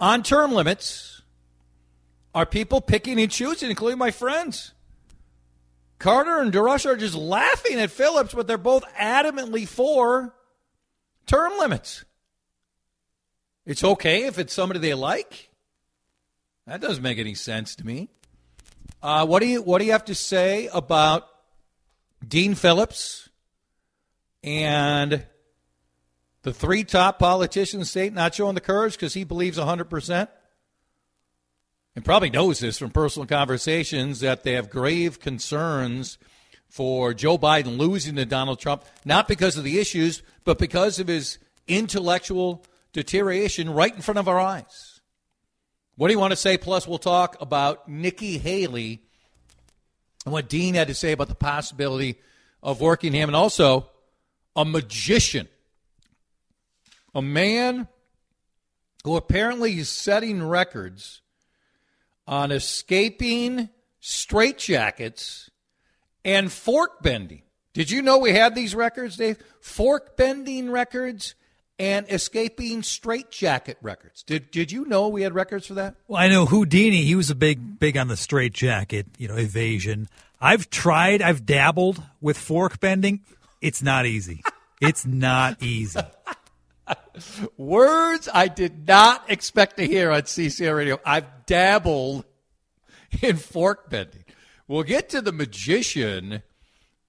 On 0.00 0.22
term 0.22 0.52
limits, 0.52 1.22
are 2.34 2.46
people 2.46 2.80
picking 2.80 3.20
and 3.20 3.30
choosing, 3.30 3.70
including 3.70 3.98
my 3.98 4.10
friends? 4.10 4.72
Carter 5.98 6.40
and 6.40 6.52
DeRush 6.52 6.84
are 6.84 6.96
just 6.96 7.14
laughing 7.14 7.78
at 7.78 7.90
Phillips, 7.90 8.34
but 8.34 8.46
they're 8.46 8.58
both 8.58 8.84
adamantly 8.98 9.66
for 9.66 10.34
term 11.26 11.58
limits. 11.58 12.04
It's 13.64 13.82
okay 13.82 14.26
if 14.26 14.38
it's 14.38 14.52
somebody 14.52 14.80
they 14.80 14.94
like. 14.94 15.50
That 16.66 16.80
doesn't 16.80 17.02
make 17.02 17.18
any 17.18 17.34
sense 17.34 17.76
to 17.76 17.86
me. 17.86 18.08
Uh, 19.04 19.26
what 19.26 19.40
do 19.40 19.46
you 19.46 19.60
What 19.60 19.80
do 19.80 19.84
you 19.84 19.92
have 19.92 20.06
to 20.06 20.14
say 20.14 20.70
about 20.72 21.28
Dean 22.26 22.54
Phillips 22.54 23.28
and 24.42 25.26
the 26.40 26.54
three 26.54 26.84
top 26.84 27.18
politicians 27.18 27.74
in 27.74 27.80
the 27.80 27.84
state 27.84 28.14
not 28.14 28.34
showing 28.34 28.54
the 28.54 28.62
courage 28.62 28.94
because 28.94 29.12
he 29.12 29.24
believes 29.24 29.58
100 29.58 29.90
percent? 29.90 30.30
and 31.94 32.04
probably 32.04 32.30
knows 32.30 32.60
this 32.60 32.78
from 32.78 32.90
personal 32.90 33.26
conversations 33.26 34.20
that 34.20 34.42
they 34.42 34.52
have 34.52 34.70
grave 34.70 35.20
concerns 35.20 36.16
for 36.66 37.12
Joe 37.14 37.36
Biden 37.38 37.76
losing 37.76 38.16
to 38.16 38.24
Donald 38.24 38.58
Trump, 38.58 38.84
not 39.04 39.28
because 39.28 39.56
of 39.58 39.64
the 39.64 39.78
issues, 39.78 40.22
but 40.44 40.58
because 40.58 40.98
of 40.98 41.08
his 41.08 41.38
intellectual 41.68 42.64
deterioration 42.94 43.70
right 43.70 43.94
in 43.94 44.00
front 44.00 44.18
of 44.18 44.28
our 44.28 44.40
eyes. 44.40 44.93
What 45.96 46.08
do 46.08 46.14
you 46.14 46.18
want 46.18 46.32
to 46.32 46.36
say? 46.36 46.58
Plus, 46.58 46.88
we'll 46.88 46.98
talk 46.98 47.36
about 47.40 47.88
Nikki 47.88 48.38
Haley 48.38 49.00
and 50.24 50.32
what 50.32 50.48
Dean 50.48 50.74
had 50.74 50.88
to 50.88 50.94
say 50.94 51.12
about 51.12 51.28
the 51.28 51.34
possibility 51.34 52.18
of 52.62 52.80
working 52.80 53.12
him, 53.12 53.28
and 53.28 53.36
also 53.36 53.90
a 54.56 54.64
magician, 54.64 55.48
a 57.14 57.22
man 57.22 57.86
who 59.04 59.16
apparently 59.16 59.78
is 59.78 59.88
setting 59.88 60.42
records 60.42 61.20
on 62.26 62.50
escaping 62.50 63.68
straitjackets 64.02 65.50
and 66.24 66.50
fork 66.50 67.02
bending. 67.02 67.42
Did 67.74 67.90
you 67.90 68.02
know 68.02 68.18
we 68.18 68.32
had 68.32 68.54
these 68.54 68.74
records, 68.74 69.16
Dave? 69.16 69.36
Fork 69.60 70.16
bending 70.16 70.70
records 70.70 71.34
and 71.78 72.06
escaping 72.10 72.82
straitjacket 72.82 73.78
records. 73.82 74.22
Did 74.22 74.50
did 74.50 74.70
you 74.70 74.84
know 74.84 75.08
we 75.08 75.22
had 75.22 75.34
records 75.34 75.66
for 75.66 75.74
that? 75.74 75.96
Well, 76.06 76.20
I 76.20 76.28
know 76.28 76.46
Houdini. 76.46 77.02
He 77.02 77.14
was 77.14 77.30
a 77.30 77.34
big 77.34 77.78
big 77.78 77.96
on 77.96 78.08
the 78.08 78.16
straitjacket, 78.16 79.06
you 79.18 79.28
know, 79.28 79.36
evasion. 79.36 80.08
I've 80.40 80.70
tried. 80.70 81.22
I've 81.22 81.46
dabbled 81.46 82.02
with 82.20 82.36
fork 82.36 82.80
bending. 82.80 83.20
It's 83.60 83.82
not 83.82 84.06
easy. 84.06 84.42
It's 84.80 85.06
not 85.06 85.62
easy. 85.62 86.00
Words 87.56 88.28
I 88.34 88.48
did 88.48 88.86
not 88.86 89.30
expect 89.30 89.78
to 89.78 89.86
hear 89.86 90.10
on 90.10 90.22
CCO 90.22 90.76
Radio. 90.76 91.00
I've 91.06 91.46
dabbled 91.46 92.26
in 93.22 93.36
fork 93.36 93.88
bending. 93.88 94.24
We'll 94.66 94.82
get 94.82 95.08
to 95.10 95.22
the 95.22 95.32
magician 95.32 96.42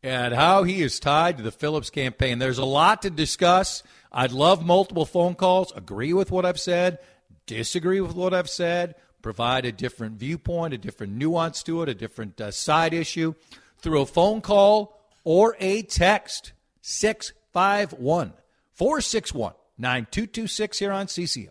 and 0.05 0.35
how 0.35 0.61
he 0.61 0.83
is 0.83 0.99
tied 0.99 1.35
to 1.35 1.43
the 1.43 1.51
Phillips 1.51 1.89
campaign. 1.89 2.37
There's 2.37 2.59
a 2.59 2.65
lot 2.65 3.01
to 3.01 3.09
discuss. 3.09 3.81
I'd 4.11 4.31
love 4.31 4.63
multiple 4.63 5.05
phone 5.05 5.33
calls, 5.33 5.73
agree 5.75 6.13
with 6.13 6.29
what 6.29 6.45
I've 6.45 6.59
said, 6.59 6.99
disagree 7.47 7.99
with 7.99 8.13
what 8.13 8.31
I've 8.31 8.49
said, 8.49 8.93
provide 9.23 9.65
a 9.65 9.71
different 9.71 10.17
viewpoint, 10.17 10.75
a 10.75 10.77
different 10.77 11.13
nuance 11.13 11.63
to 11.63 11.81
it, 11.81 11.89
a 11.89 11.95
different 11.95 12.39
uh, 12.39 12.51
side 12.51 12.93
issue 12.93 13.33
through 13.79 14.01
a 14.01 14.05
phone 14.05 14.41
call 14.41 15.01
or 15.23 15.57
a 15.59 15.81
text 15.81 16.53
651 16.81 18.33
461 18.73 19.53
9226 19.79 20.79
here 20.79 20.91
on 20.91 21.07
CCO. 21.07 21.49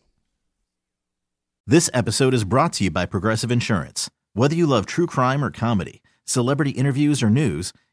This 1.66 1.90
episode 1.92 2.34
is 2.34 2.44
brought 2.44 2.74
to 2.74 2.84
you 2.84 2.92
by 2.92 3.06
Progressive 3.06 3.50
Insurance. 3.50 4.08
Whether 4.32 4.54
you 4.54 4.68
love 4.68 4.86
true 4.86 5.08
crime 5.08 5.44
or 5.44 5.50
comedy, 5.50 6.02
celebrity 6.24 6.70
interviews 6.70 7.20
or 7.20 7.30
news, 7.30 7.72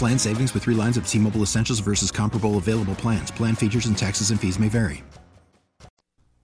Plan 0.00 0.18
savings 0.18 0.54
with 0.54 0.62
three 0.62 0.74
lines 0.74 0.96
of 0.96 1.06
T 1.06 1.18
Mobile 1.18 1.42
Essentials 1.42 1.78
versus 1.78 2.10
comparable 2.10 2.56
available 2.56 2.94
plans. 2.94 3.30
Plan 3.30 3.54
features 3.54 3.84
and 3.84 3.98
taxes 3.98 4.30
and 4.30 4.40
fees 4.40 4.58
may 4.58 4.70
vary. 4.70 5.04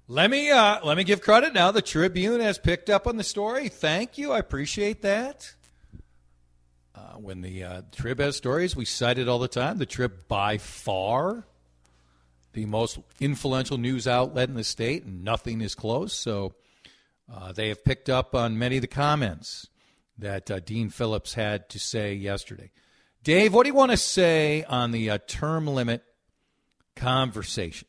Let 0.09 0.31
me 0.31 0.51
uh, 0.51 0.85
let 0.85 0.99
me 0.99 1.05
give 1.05 1.23
credit 1.23 1.55
now. 1.55 1.71
The 1.71 1.81
Tribune 1.81 2.41
has 2.41 2.59
picked 2.59 2.91
up 2.91 3.07
on 3.07 3.17
the 3.17 3.25
story. 3.25 3.71
Thank 3.71 4.19
you. 4.19 4.31
I 4.33 4.41
appreciate 4.41 5.01
that. 5.01 5.55
Uh, 6.95 7.15
when 7.15 7.41
the 7.41 7.65
uh, 7.65 7.83
Trib 7.93 8.21
has 8.21 8.37
stories, 8.37 8.77
we 8.77 8.85
cite 8.85 9.19
it 9.19 9.27
all 9.27 9.39
the 9.39 9.49
time. 9.49 9.79
The 9.79 9.87
Trib, 9.87 10.29
by 10.29 10.59
far, 10.59 11.47
the 12.53 12.67
most 12.67 12.99
influential 13.21 13.79
news 13.79 14.07
outlet 14.07 14.51
in 14.51 14.55
the 14.55 14.65
state, 14.65 15.05
and 15.05 15.25
nothing 15.25 15.63
is 15.63 15.75
close. 15.75 16.13
So 16.13 16.53
uh, 17.35 17.53
they 17.53 17.69
have 17.69 17.83
picked 17.83 18.11
up 18.11 18.35
on 18.35 18.59
many 18.59 18.77
of 18.77 18.83
the 18.83 18.87
comments 18.87 19.67
that 20.19 20.51
uh, 20.51 20.61
Dean 20.61 20.91
Phillips 20.91 21.33
had 21.33 21.71
to 21.71 21.79
say 21.79 22.13
yesterday. 22.13 22.71
Dave, 23.26 23.52
what 23.52 23.64
do 23.64 23.71
you 23.71 23.75
want 23.75 23.90
to 23.90 23.97
say 23.97 24.62
on 24.68 24.92
the 24.92 25.11
uh, 25.11 25.18
term 25.26 25.66
limit 25.66 26.04
conversation? 26.95 27.88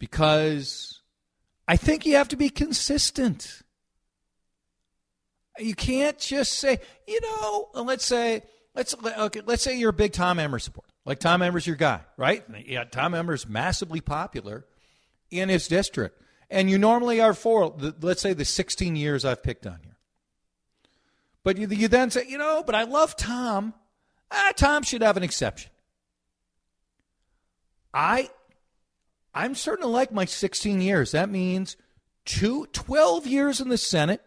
Because 0.00 1.00
I 1.68 1.76
think 1.76 2.04
you 2.04 2.16
have 2.16 2.26
to 2.30 2.36
be 2.36 2.50
consistent. 2.50 3.62
You 5.60 5.76
can't 5.76 6.18
just 6.18 6.54
say, 6.54 6.80
you 7.06 7.20
know, 7.20 7.68
let's 7.84 8.04
say, 8.04 8.42
let's 8.74 8.96
okay, 9.04 9.42
let's 9.46 9.62
say 9.62 9.78
you're 9.78 9.90
a 9.90 9.92
big 9.92 10.12
Tom 10.12 10.40
Emmer 10.40 10.58
supporter. 10.58 10.90
Like 11.04 11.20
Tom 11.20 11.40
Emmer's 11.40 11.64
your 11.64 11.76
guy, 11.76 12.00
right? 12.16 12.42
Yeah, 12.66 12.82
Tom 12.82 13.14
Emmer's 13.14 13.48
massively 13.48 14.00
popular 14.00 14.66
in 15.30 15.50
his 15.50 15.68
district, 15.68 16.20
and 16.50 16.68
you 16.68 16.78
normally 16.78 17.20
are 17.20 17.34
for, 17.34 17.76
let's 18.00 18.22
say, 18.22 18.32
the 18.32 18.44
16 18.44 18.96
years 18.96 19.24
I've 19.24 19.44
picked 19.44 19.68
on 19.68 19.78
you. 19.84 19.92
But 21.44 21.58
you, 21.58 21.68
you 21.68 21.86
then 21.86 22.10
say, 22.10 22.26
you 22.28 22.38
know, 22.38 22.64
but 22.66 22.74
I 22.74 22.82
love 22.82 23.14
Tom 23.14 23.74
ah, 24.32 24.52
Tom 24.56 24.82
should 24.82 25.02
have 25.02 25.16
an 25.16 25.22
exception. 25.22 25.70
I, 27.94 28.30
I'm 29.34 29.54
starting 29.54 29.82
to 29.82 29.88
like 29.88 30.12
my 30.12 30.24
16 30.24 30.80
years. 30.80 31.12
That 31.12 31.28
means 31.28 31.76
two, 32.24 32.66
12 32.72 33.26
years 33.26 33.60
in 33.60 33.68
the 33.68 33.78
Senate, 33.78 34.22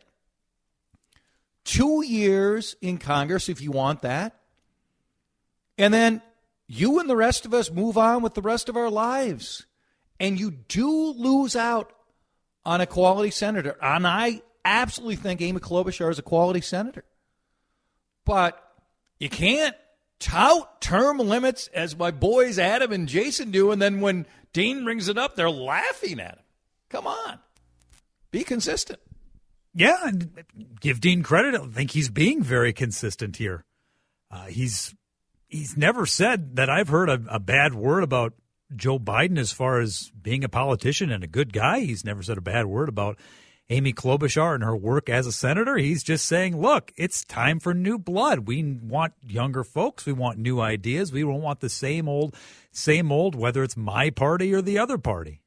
two 1.63 2.03
years 2.03 2.75
in 2.81 2.97
Congress, 2.97 3.49
if 3.49 3.61
you 3.61 3.71
want 3.71 4.01
that. 4.01 4.39
And 5.77 5.93
then 5.93 6.21
you 6.67 6.99
and 6.99 7.09
the 7.09 7.15
rest 7.15 7.45
of 7.45 7.53
us 7.53 7.71
move 7.71 7.97
on 7.97 8.21
with 8.21 8.33
the 8.33 8.41
rest 8.41 8.69
of 8.69 8.77
our 8.77 8.89
lives. 8.89 9.65
And 10.19 10.39
you 10.39 10.51
do 10.51 11.11
lose 11.11 11.55
out 11.55 11.91
on 12.63 12.81
a 12.81 12.85
quality 12.85 13.31
senator. 13.31 13.77
And 13.81 14.07
I 14.07 14.41
absolutely 14.63 15.17
think 15.17 15.41
Amy 15.41 15.59
Klobuchar 15.59 16.09
is 16.09 16.19
a 16.19 16.23
quality 16.23 16.61
senator. 16.61 17.03
But 18.25 18.61
you 19.19 19.29
can't 19.29 19.75
tout 20.19 20.81
term 20.81 21.17
limits 21.17 21.67
as 21.73 21.97
my 21.97 22.11
boys 22.11 22.59
Adam 22.59 22.91
and 22.91 23.07
Jason 23.07 23.51
do, 23.51 23.71
and 23.71 23.81
then 23.81 24.01
when 24.01 24.25
Dean 24.53 24.83
brings 24.83 25.09
it 25.09 25.17
up, 25.17 25.35
they're 25.35 25.49
laughing 25.49 26.19
at 26.19 26.35
him. 26.35 26.43
Come 26.89 27.07
on, 27.07 27.39
be 28.31 28.43
consistent. 28.43 28.99
Yeah, 29.73 29.97
and 30.03 30.43
give 30.79 31.01
Dean 31.01 31.21
credit. 31.21 31.59
I 31.59 31.65
think 31.67 31.91
he's 31.91 32.09
being 32.09 32.41
very 32.41 32.71
consistent 32.71 33.35
here. 33.35 33.65
Uh, 34.31 34.45
he's 34.45 34.95
he's 35.47 35.75
never 35.75 36.05
said 36.05 36.55
that 36.55 36.69
I've 36.69 36.87
heard 36.87 37.09
a, 37.09 37.21
a 37.29 37.39
bad 37.39 37.73
word 37.73 38.03
about 38.03 38.33
Joe 38.75 38.97
Biden 38.97 39.37
as 39.37 39.51
far 39.51 39.79
as 39.79 40.11
being 40.19 40.43
a 40.43 40.49
politician 40.49 41.11
and 41.11 41.23
a 41.23 41.27
good 41.27 41.53
guy. 41.53 41.81
He's 41.81 42.05
never 42.05 42.23
said 42.23 42.37
a 42.37 42.41
bad 42.41 42.65
word 42.65 42.89
about 42.89 43.19
Amy 43.69 43.93
Klobuchar 43.93 44.53
and 44.53 44.63
her 44.63 44.75
work 44.75 45.09
as 45.09 45.25
a 45.25 45.31
senator. 45.31 45.77
He's 45.77 46.03
just 46.03 46.25
saying, 46.25 46.59
look, 46.59 46.91
it's 46.97 47.25
time 47.25 47.59
for 47.59 47.73
new 47.73 47.97
blood. 47.97 48.47
We 48.47 48.63
want 48.63 49.13
younger 49.25 49.63
folks. 49.63 50.05
We 50.05 50.13
want 50.13 50.37
new 50.37 50.61
ideas. 50.61 51.11
We 51.11 51.21
don't 51.21 51.41
want 51.41 51.61
the 51.61 51.69
same 51.69 52.07
old, 52.07 52.35
same 52.71 53.11
old, 53.11 53.33
whether 53.33 53.63
it's 53.63 53.75
my 53.75 54.11
party 54.11 54.53
or 54.53 54.61
the 54.61 54.77
other 54.77 54.99
party. 54.99 55.41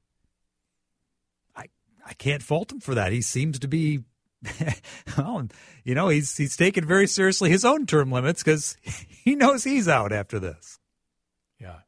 I, 1.54 1.66
I 2.04 2.14
can't 2.14 2.42
fault 2.42 2.72
him 2.72 2.80
for 2.80 2.94
that. 2.96 3.12
He 3.12 3.22
seems 3.22 3.60
to 3.60 3.68
be, 3.68 4.00
well, 5.16 5.46
you 5.84 5.94
know, 5.94 6.08
he's, 6.08 6.36
he's 6.36 6.56
taken 6.56 6.84
very 6.84 7.06
seriously 7.06 7.50
his 7.50 7.64
own 7.64 7.86
term 7.86 8.10
limits 8.10 8.42
because 8.42 8.76
he 8.84 9.36
knows 9.36 9.62
he's 9.62 9.86
out 9.86 10.12
after 10.12 10.40
this. 10.40 10.80
Yeah. 11.60 11.80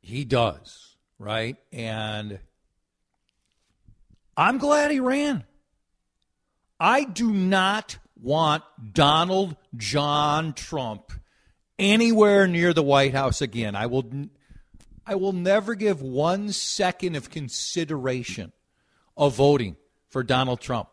He 0.00 0.24
does, 0.24 0.94
right? 1.18 1.56
And 1.72 2.38
I'm 4.36 4.58
glad 4.58 4.90
he 4.90 5.00
ran. 5.00 5.44
I 6.80 7.04
do 7.04 7.32
not 7.32 7.98
want 8.20 8.64
Donald 8.92 9.56
John 9.76 10.54
Trump 10.54 11.12
anywhere 11.78 12.46
near 12.46 12.72
the 12.72 12.82
White 12.82 13.14
House 13.14 13.40
again. 13.40 13.76
I 13.76 13.86
will 13.86 14.04
I 15.06 15.14
will 15.16 15.32
never 15.32 15.74
give 15.74 16.00
1 16.00 16.52
second 16.52 17.14
of 17.14 17.30
consideration 17.30 18.52
of 19.16 19.34
voting 19.34 19.76
for 20.08 20.22
Donald 20.22 20.60
Trump. 20.60 20.88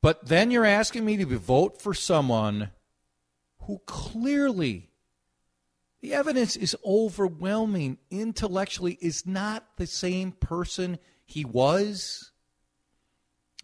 But 0.00 0.26
then 0.26 0.50
you're 0.50 0.64
asking 0.64 1.04
me 1.04 1.16
to 1.16 1.26
vote 1.38 1.80
for 1.80 1.94
someone 1.94 2.70
who 3.62 3.80
clearly 3.86 4.87
the 6.00 6.14
evidence 6.14 6.56
is 6.56 6.76
overwhelming. 6.84 7.98
Intellectually, 8.10 8.98
is 9.00 9.26
not 9.26 9.64
the 9.76 9.86
same 9.86 10.32
person 10.32 10.98
he 11.24 11.44
was. 11.44 12.30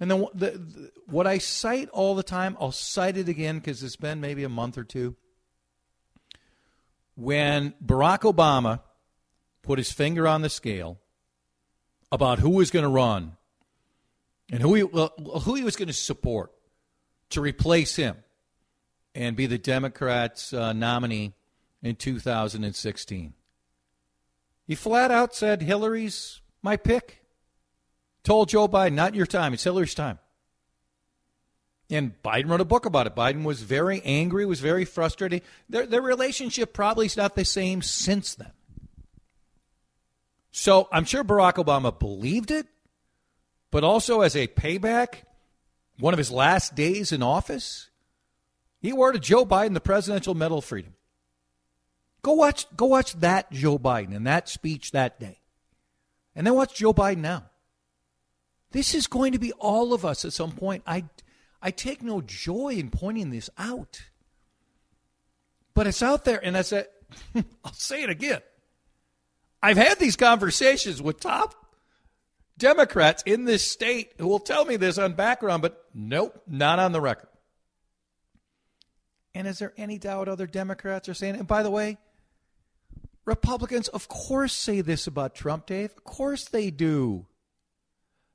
And 0.01 0.11
then 0.11 0.27
the, 0.35 0.51
the, 0.51 0.93
what 1.07 1.27
I 1.27 1.39
cite 1.39 1.89
all 1.91 2.15
the 2.15 2.23
time, 2.23 2.57
I'll 2.61 2.73
cite 2.73 3.17
it 3.17 3.29
again 3.29 3.59
because 3.59 3.83
it's 3.83 3.97
been 3.97 4.21
maybe 4.21 4.43
a 4.43 4.49
month 4.49 4.77
or 4.77 4.85
two. 4.85 5.17
When 7.15 7.75
Barack 7.85 8.21
Obama 8.21 8.81
put 9.63 9.79
his 9.79 9.93
finger 9.93 10.27
on 10.27 10.43
the 10.43 10.51
scale 10.51 10.99
about 12.11 12.41
who 12.41 12.51
was 12.51 12.73
going 12.73 12.83
to 12.83 12.89
run 12.89 13.37
and 14.51 14.61
who 14.61 14.75
he, 14.75 14.83
well, 14.83 15.13
who 15.45 15.55
he 15.55 15.63
was 15.63 15.77
going 15.77 15.89
to 15.89 15.95
support 15.95 16.53
to 17.31 17.41
replace 17.41 17.95
him 17.95 18.17
and 19.15 19.37
be 19.37 19.47
the 19.47 19.59
Democrats' 19.59 20.53
uh, 20.53 20.73
nominee 20.73 21.35
in 21.85 21.95
2016. 21.95 23.35
He 24.67 24.75
flat 24.75 25.11
out 25.11 25.35
said 25.35 25.63
Hillary's 25.63 26.41
my 26.63 26.77
pick. 26.77 27.21
Told 28.25 28.49
Joe 28.49 28.67
Biden, 28.67 28.95
not 28.95 29.15
your 29.15 29.27
time, 29.27 29.53
it's 29.53 29.65
Hillary's 29.65 29.95
time. 29.95 30.19
And 31.91 32.15
Biden 32.23 32.49
wrote 32.49 32.63
a 32.63 32.65
book 32.65 32.87
about 32.87 33.07
it. 33.07 33.15
Biden 33.15 33.45
was 33.45 33.61
very 33.61 34.01
angry, 34.03 34.47
was 34.47 34.61
very 34.61 34.87
frustrated. 34.87 35.43
Their, 35.69 35.87
their 35.87 36.01
relationship 36.01 36.73
probably 36.73 37.05
is 37.05 37.19
not 37.19 37.37
the 37.37 37.45
same 37.45 37.83
since 37.83 38.35
then. 38.35 38.53
So 40.51 40.89
I'm 40.91 41.05
sure 41.05 41.23
Barack 41.23 41.63
Obama 41.63 41.97
believed 41.97 42.51
it, 42.51 42.67
but 43.71 43.85
also 43.85 44.23
as 44.23 44.35
a 44.35 44.47
payback, 44.47 45.25
one 45.99 46.15
of 46.15 46.19
his 46.19 46.31
last 46.31 46.75
days 46.75 47.13
in 47.13 47.23
office, 47.23 47.91
he 48.81 48.91
awarded 48.91 49.23
Joe 49.23 49.45
Biden 49.45 49.75
the 49.75 49.81
Presidential 49.81 50.35
Medal 50.35 50.59
of 50.59 50.65
Freedom. 50.65 50.94
Go 52.25 52.33
watch, 52.33 52.67
go 52.75 52.87
watch 52.87 53.13
that 53.21 53.53
Joe 53.53 53.79
Biden 53.79 54.17
and 54.17 54.27
that 54.27 54.49
speech 54.49 54.93
that 54.93 55.21
day. 55.21 55.41
And 56.35 56.47
then 56.47 56.55
watch 56.55 56.75
Joe 56.75 56.95
Biden 56.95 57.19
now. 57.19 57.51
This 58.71 58.95
is 58.95 59.07
going 59.07 59.33
to 59.33 59.39
be 59.39 59.53
all 59.53 59.93
of 59.93 60.07
us 60.07 60.25
at 60.25 60.33
some 60.33 60.53
point. 60.53 60.83
I, 60.87 61.05
I 61.61 61.71
take 61.71 62.03
no 62.03 62.23
joy 62.23 62.77
in 62.79 62.89
pointing 62.89 63.29
this 63.29 63.51
out. 63.59 64.07
But 65.75 65.87
it's 65.87 66.03
out 66.03 66.25
there, 66.25 66.43
and 66.43 66.57
I 66.57 66.63
said, 66.63 66.87
I'll 67.63 67.75
say 67.75 68.03
it 68.03 68.09
again. 68.09 68.41
I've 69.63 69.77
had 69.77 69.99
these 69.99 70.17
conversations 70.17 71.03
with 71.03 71.21
top 71.21 71.55
Democrats 72.57 73.23
in 73.27 73.45
this 73.45 73.71
state 73.71 74.15
who 74.17 74.29
will 74.29 74.39
tell 74.39 74.65
me 74.65 74.79
this 74.79 74.97
on 74.97 75.13
background, 75.13 75.61
but 75.61 75.85
nope, 75.93 76.43
not 76.47 76.79
on 76.79 76.93
the 76.93 77.03
record. 77.03 77.29
And 79.35 79.47
is 79.47 79.59
there 79.59 79.75
any 79.77 79.99
doubt 79.99 80.29
other 80.29 80.47
Democrats 80.47 81.07
are 81.11 81.15
saying? 81.15 81.37
And 81.37 81.47
by 81.47 81.63
the 81.63 81.71
way, 81.71 81.99
Republicans, 83.25 83.89
of 83.89 84.09
course, 84.09 84.53
say 84.53 84.81
this 84.81 85.07
about 85.07 85.35
Trump, 85.35 85.67
Dave. 85.67 85.93
Of 85.97 86.05
course 86.05 86.45
they 86.45 86.71
do. 86.71 87.27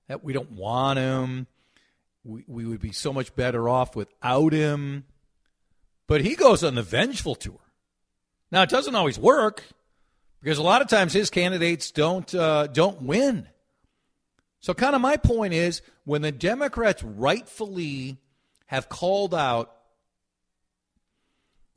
That 0.07 0.23
we 0.23 0.33
don't 0.33 0.51
want 0.51 0.97
him. 0.97 1.47
we, 2.23 2.43
we 2.47 2.65
would 2.65 2.81
be 2.81 2.91
so 2.91 3.13
much 3.13 3.35
better 3.35 3.69
off 3.69 3.95
without 3.95 4.53
him. 4.53 5.05
But 6.07 6.21
he 6.21 6.35
goes 6.35 6.63
on 6.63 6.73
the 6.73 6.81
vengeful 6.81 7.35
tour. 7.35 7.59
Now 8.51 8.63
it 8.63 8.69
doesn't 8.69 8.95
always 8.95 9.19
work 9.19 9.63
because 10.41 10.57
a 10.57 10.63
lot 10.63 10.81
of 10.81 10.87
times 10.87 11.13
his 11.13 11.29
candidates 11.29 11.91
don't 11.91 12.33
uh, 12.33 12.65
don't 12.67 13.03
win. 13.03 13.47
So 14.59 14.73
kind 14.73 14.95
of 14.95 15.01
my 15.01 15.17
point 15.17 15.53
is 15.53 15.83
when 16.03 16.23
the 16.23 16.31
Democrats 16.31 17.03
rightfully 17.03 18.17
have 18.65 18.89
called 18.89 19.35
out 19.35 19.75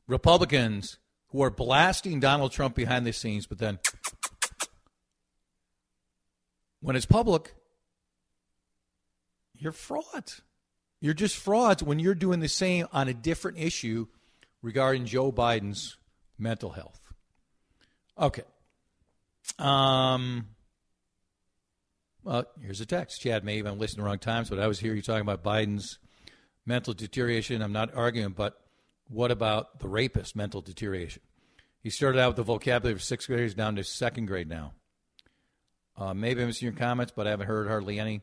Republicans 0.07 0.97
who 1.33 1.41
are 1.41 1.49
blasting 1.49 2.19
Donald 2.19 2.51
Trump 2.51 2.75
behind 2.75 3.05
the 3.05 3.11
scenes, 3.11 3.47
but 3.47 3.57
then 3.57 3.79
when 6.79 6.95
it's 6.95 7.07
public, 7.07 7.55
you're 9.55 9.71
frauds. 9.71 10.41
You're 11.01 11.15
just 11.15 11.35
frauds 11.35 11.81
when 11.81 11.97
you're 11.97 12.13
doing 12.13 12.39
the 12.39 12.47
same 12.47 12.87
on 12.93 13.07
a 13.07 13.13
different 13.15 13.57
issue 13.57 14.05
regarding 14.61 15.05
Joe 15.05 15.31
Biden's 15.31 15.97
mental 16.37 16.69
health. 16.69 17.01
Okay. 18.17 18.43
Um. 19.57 20.49
Well, 22.23 22.45
here's 22.61 22.79
a 22.79 22.85
text. 22.85 23.21
Chad, 23.21 23.43
maybe 23.43 23.67
I'm 23.67 23.79
listening 23.79 24.03
the 24.03 24.07
wrong 24.07 24.19
times, 24.19 24.49
but 24.49 24.59
I 24.59 24.67
was 24.67 24.79
here 24.79 24.93
You're 24.93 25.01
talking 25.01 25.21
about 25.21 25.43
Biden's 25.43 25.97
mental 26.65 26.93
deterioration. 26.93 27.61
I'm 27.61 27.73
not 27.73 27.93
arguing, 27.95 28.29
but 28.29 28.62
what 29.07 29.31
about 29.31 29.79
the 29.79 29.87
rapist 29.87 30.35
mental 30.35 30.61
deterioration? 30.61 31.21
He 31.81 31.89
started 31.89 32.19
out 32.19 32.29
with 32.29 32.37
the 32.37 32.43
vocabulary 32.43 32.93
of 32.93 33.03
sixth 33.03 33.27
graders 33.27 33.53
down 33.53 33.75
to 33.75 33.83
second 33.83 34.27
grade 34.27 34.47
now. 34.47 34.73
Uh, 35.97 36.13
maybe 36.13 36.41
I'm 36.41 36.47
missing 36.47 36.67
your 36.67 36.77
comments, 36.77 37.13
but 37.15 37.27
I 37.27 37.31
haven't 37.31 37.47
heard 37.47 37.67
hardly 37.67 37.99
any. 37.99 38.21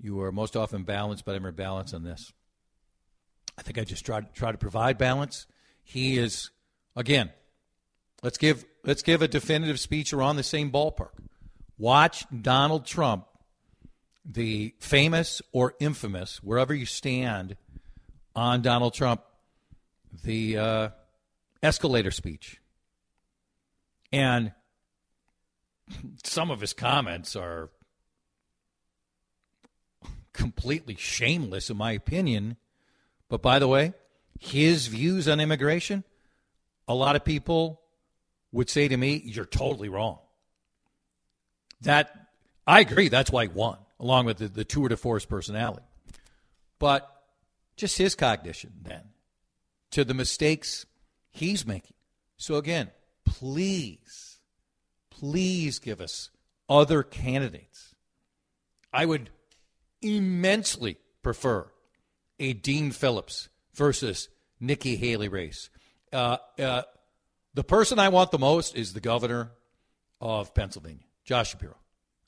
You 0.00 0.20
are 0.22 0.32
most 0.32 0.56
often 0.56 0.84
balanced, 0.84 1.24
but 1.24 1.34
I'm 1.34 1.42
more 1.42 1.52
balanced 1.52 1.94
on 1.94 2.04
this. 2.04 2.32
I 3.58 3.62
think 3.62 3.76
I 3.76 3.84
just 3.84 4.06
try 4.06 4.20
try 4.20 4.52
to 4.52 4.58
provide 4.58 4.96
balance. 4.96 5.46
He 5.82 6.16
is 6.16 6.50
again. 6.96 7.30
Let's 8.22 8.38
give 8.38 8.64
let's 8.84 9.02
give 9.02 9.20
a 9.20 9.28
definitive 9.28 9.80
speech 9.80 10.12
around 10.12 10.36
the 10.36 10.42
same 10.42 10.70
ballpark. 10.70 11.10
Watch 11.76 12.24
Donald 12.42 12.86
Trump, 12.86 13.26
the 14.24 14.74
famous 14.78 15.42
or 15.52 15.74
infamous, 15.80 16.42
wherever 16.42 16.74
you 16.74 16.86
stand 16.86 17.56
on 18.34 18.62
Donald 18.62 18.94
Trump, 18.94 19.22
the 20.24 20.58
uh, 20.58 20.88
escalator 21.62 22.10
speech, 22.10 22.60
and 24.12 24.52
some 26.24 26.50
of 26.50 26.60
his 26.60 26.72
comments 26.72 27.36
are 27.36 27.70
completely 30.32 30.96
shameless, 30.96 31.70
in 31.70 31.76
my 31.76 31.92
opinion. 31.92 32.56
But 33.28 33.42
by 33.42 33.58
the 33.58 33.68
way, 33.68 33.94
his 34.38 34.86
views 34.86 35.28
on 35.28 35.40
immigration, 35.40 36.04
a 36.88 36.94
lot 36.94 37.16
of 37.16 37.24
people 37.24 37.80
would 38.52 38.68
say 38.68 38.88
to 38.88 38.96
me, 38.96 39.22
You're 39.24 39.44
totally 39.44 39.88
wrong. 39.88 40.18
That 41.82 42.28
I 42.66 42.80
agree, 42.80 43.08
that's 43.08 43.30
why 43.30 43.44
he 43.44 43.48
won, 43.48 43.78
along 43.98 44.26
with 44.26 44.38
the, 44.38 44.48
the 44.48 44.64
tour 44.64 44.88
de 44.88 44.96
force 44.96 45.24
personality. 45.24 45.86
But 46.78 47.08
just 47.76 47.98
his 47.98 48.14
cognition 48.14 48.72
then 48.82 49.09
to 49.90 50.04
the 50.04 50.14
mistakes 50.14 50.86
he's 51.30 51.66
making. 51.66 51.96
So 52.36 52.54
again, 52.54 52.90
please, 53.24 54.38
please 55.10 55.78
give 55.78 56.00
us 56.00 56.30
other 56.68 57.02
candidates. 57.02 57.94
I 58.92 59.06
would 59.06 59.30
immensely 60.02 60.96
prefer 61.22 61.70
a 62.38 62.52
Dean 62.52 62.90
Phillips 62.90 63.48
versus 63.74 64.28
Nikki 64.58 64.96
Haley 64.96 65.28
race. 65.28 65.70
Uh, 66.12 66.38
uh, 66.58 66.82
the 67.54 67.64
person 67.64 67.98
I 67.98 68.08
want 68.08 68.30
the 68.30 68.38
most 68.38 68.76
is 68.76 68.92
the 68.92 69.00
governor 69.00 69.52
of 70.20 70.54
Pennsylvania, 70.54 71.04
Josh 71.24 71.50
Shapiro. 71.50 71.76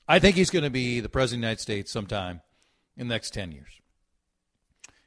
I 0.07 0.19
think 0.19 0.35
he's 0.35 0.49
going 0.49 0.63
to 0.63 0.69
be 0.69 0.99
the 0.99 1.09
president 1.09 1.39
of 1.39 1.41
the 1.41 1.47
United 1.47 1.61
States 1.61 1.91
sometime 1.91 2.41
in 2.97 3.07
the 3.07 3.13
next 3.13 3.33
10 3.33 3.51
years. 3.51 3.81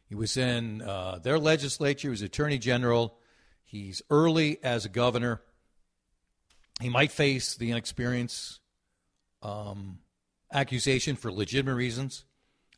He 0.08 0.14
was 0.14 0.36
in 0.36 0.82
uh, 0.82 1.18
their 1.22 1.38
legislature, 1.38 2.08
he 2.08 2.10
was 2.10 2.22
attorney 2.22 2.58
general. 2.58 3.18
He's 3.64 4.00
early 4.10 4.58
as 4.62 4.84
a 4.84 4.88
governor. 4.88 5.42
He 6.80 6.88
might 6.88 7.10
face 7.10 7.56
the 7.56 7.72
inexperience 7.72 8.60
um, 9.42 9.98
accusation 10.52 11.16
for 11.16 11.32
legitimate 11.32 11.74
reasons. 11.74 12.24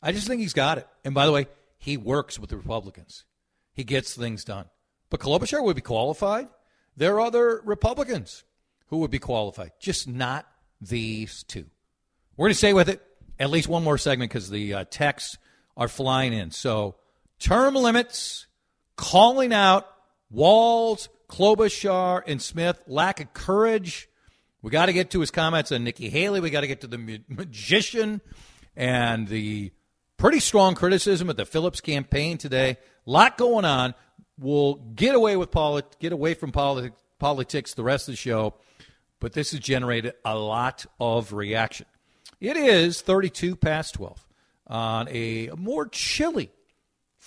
I 0.03 0.13
just 0.13 0.27
think 0.27 0.41
he's 0.41 0.55
got 0.55 0.79
it. 0.79 0.89
And 1.05 1.15
by 1.15 1.27
the 1.27 1.33
way, 1.33 1.47
he 1.77 1.97
works 1.97 2.39
with 2.39 2.51
the 2.51 2.57
Republicans. 2.57 3.25
He 3.73 3.85
gets 3.85 4.15
things 4.15 4.45
done. 4.45 4.67
But 5.11 5.21
Klobuchar 5.21 5.63
would 5.63 5.77
be 5.77 5.83
qualified. 5.83 6.49
There 6.97 7.17
are 7.17 7.21
other 7.21 7.61
Republicans 7.65 8.45
who 8.87 8.99
would 8.99 9.11
be 9.11 9.19
qualified, 9.19 9.73
just 9.79 10.09
not 10.09 10.47
these 10.81 11.45
two. 11.45 11.67
We're 12.37 12.47
going 12.47 12.55
to 12.55 12.59
stay 12.59 12.73
with 12.73 12.89
it 12.89 13.03
at 13.39 13.51
least 13.51 13.69
one 13.69 13.85
more 13.85 13.99
segment 13.99 14.31
because 14.31 14.51
the 14.51 14.75
uh, 14.75 14.85
texts 14.91 15.39
are 15.77 15.89
flying 15.89 16.33
in. 16.33 16.51
So, 16.51 16.97
term 17.39 17.75
limits, 17.75 18.47
calling 18.97 19.53
out 19.53 19.87
Walz, 20.31 21.09
Klobuchar, 21.29 22.23
and 22.27 22.41
Smith, 22.41 22.83
lack 22.87 23.21
of 23.21 23.33
courage. 23.33 24.09
We 24.63 24.71
got 24.71 24.87
to 24.87 24.93
get 24.93 25.11
to 25.11 25.21
his 25.21 25.31
comments 25.31 25.71
on 25.73 25.85
Nikki 25.85 26.09
Haley. 26.09 26.41
We 26.41 26.51
got 26.51 26.63
to 26.63 26.67
get 26.67 26.81
to 26.81 26.87
the 26.87 27.23
magician 27.29 28.21
and 28.77 29.29
the 29.29 29.73
pretty 30.17 30.41
strong 30.41 30.75
criticism 30.75 31.31
of 31.31 31.37
the 31.37 31.47
Phillips 31.47 31.81
campaign 31.81 32.39
today. 32.39 32.71
A 33.07 33.11
lot 33.11 33.39
going 33.39 33.65
on. 33.65 33.95
We'll 34.39 34.75
get 34.75 35.15
away 35.15 35.37
with 35.37 35.51
polit- 35.51 35.99
get 35.99 36.13
away 36.13 36.35
from 36.35 36.53
politi- 36.53 36.93
politics 37.19 37.75
the 37.75 37.83
rest 37.83 38.09
of 38.09 38.13
the 38.13 38.17
show, 38.17 38.55
but 39.21 39.33
this 39.33 39.51
has 39.53 39.61
generated 39.61 40.15
a 40.25 40.37
lot 40.37 40.87
of 41.01 41.33
reaction. 41.33 41.87
It 42.41 42.57
is 42.57 43.01
32 43.01 43.57
past 43.57 43.95
12 43.95 44.25
on 44.69 45.09
a 45.09 45.51
more 45.57 45.87
chilly 45.89 46.51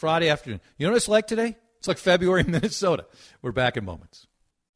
Friday 0.02 0.30
afternoon. 0.30 0.62
You 0.80 0.88
know 0.88 0.94
what 0.94 0.98
it's 0.98 1.08
like 1.08 1.28
today? 1.28 1.58
It's 1.78 1.88
like 1.88 2.00
February 2.00 2.42
in 2.42 2.50
Minnesota. 2.50 3.06
We're 3.44 3.52
back 3.52 3.78
in 3.78 3.86
moments. 3.86 4.26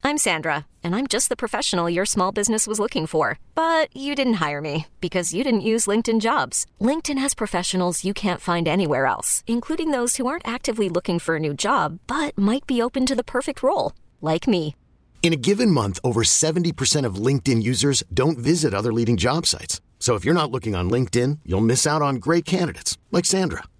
I'm 0.04 0.18
Sandra, 0.18 0.66
and 0.84 0.94
I'm 0.94 1.08
just 1.08 1.28
the 1.28 1.42
professional 1.44 1.90
your 1.90 2.06
small 2.06 2.30
business 2.30 2.64
was 2.64 2.78
looking 2.78 3.08
for. 3.08 3.40
But 3.56 3.88
you 3.92 4.14
didn't 4.14 4.34
hire 4.34 4.60
me 4.60 4.86
because 5.00 5.34
you 5.34 5.42
didn't 5.42 5.72
use 5.72 5.88
LinkedIn 5.88 6.20
jobs. 6.20 6.64
LinkedIn 6.80 7.18
has 7.18 7.34
professionals 7.34 8.04
you 8.04 8.14
can't 8.14 8.40
find 8.40 8.68
anywhere 8.68 9.06
else, 9.06 9.42
including 9.48 9.90
those 9.90 10.14
who 10.16 10.28
aren't 10.28 10.46
actively 10.46 10.88
looking 10.88 11.18
for 11.18 11.34
a 11.34 11.40
new 11.46 11.54
job 11.54 11.98
but 12.06 12.38
might 12.38 12.64
be 12.64 12.80
open 12.80 13.04
to 13.06 13.16
the 13.16 13.24
perfect 13.24 13.64
role, 13.64 13.94
like 14.20 14.46
me. 14.46 14.76
In 15.24 15.32
a 15.32 15.42
given 15.48 15.72
month, 15.72 15.98
over 16.04 16.22
70% 16.22 17.04
of 17.04 17.16
LinkedIn 17.16 17.64
users 17.64 18.04
don't 18.14 18.38
visit 18.38 18.72
other 18.72 18.92
leading 18.92 19.16
job 19.16 19.44
sites. 19.44 19.80
So 19.98 20.14
if 20.14 20.24
you're 20.24 20.40
not 20.40 20.52
looking 20.52 20.76
on 20.76 20.88
LinkedIn, 20.88 21.40
you'll 21.44 21.70
miss 21.72 21.84
out 21.84 22.00
on 22.00 22.22
great 22.26 22.44
candidates 22.44 22.96
like 23.10 23.24
Sandra. 23.24 23.64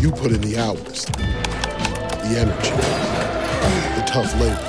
You 0.00 0.10
put 0.12 0.32
in 0.32 0.40
the 0.40 0.58
hours, 0.58 1.06
the 1.06 2.36
energy, 2.38 2.70
the 3.96 4.04
tough 4.06 4.32
labor. 4.40 4.68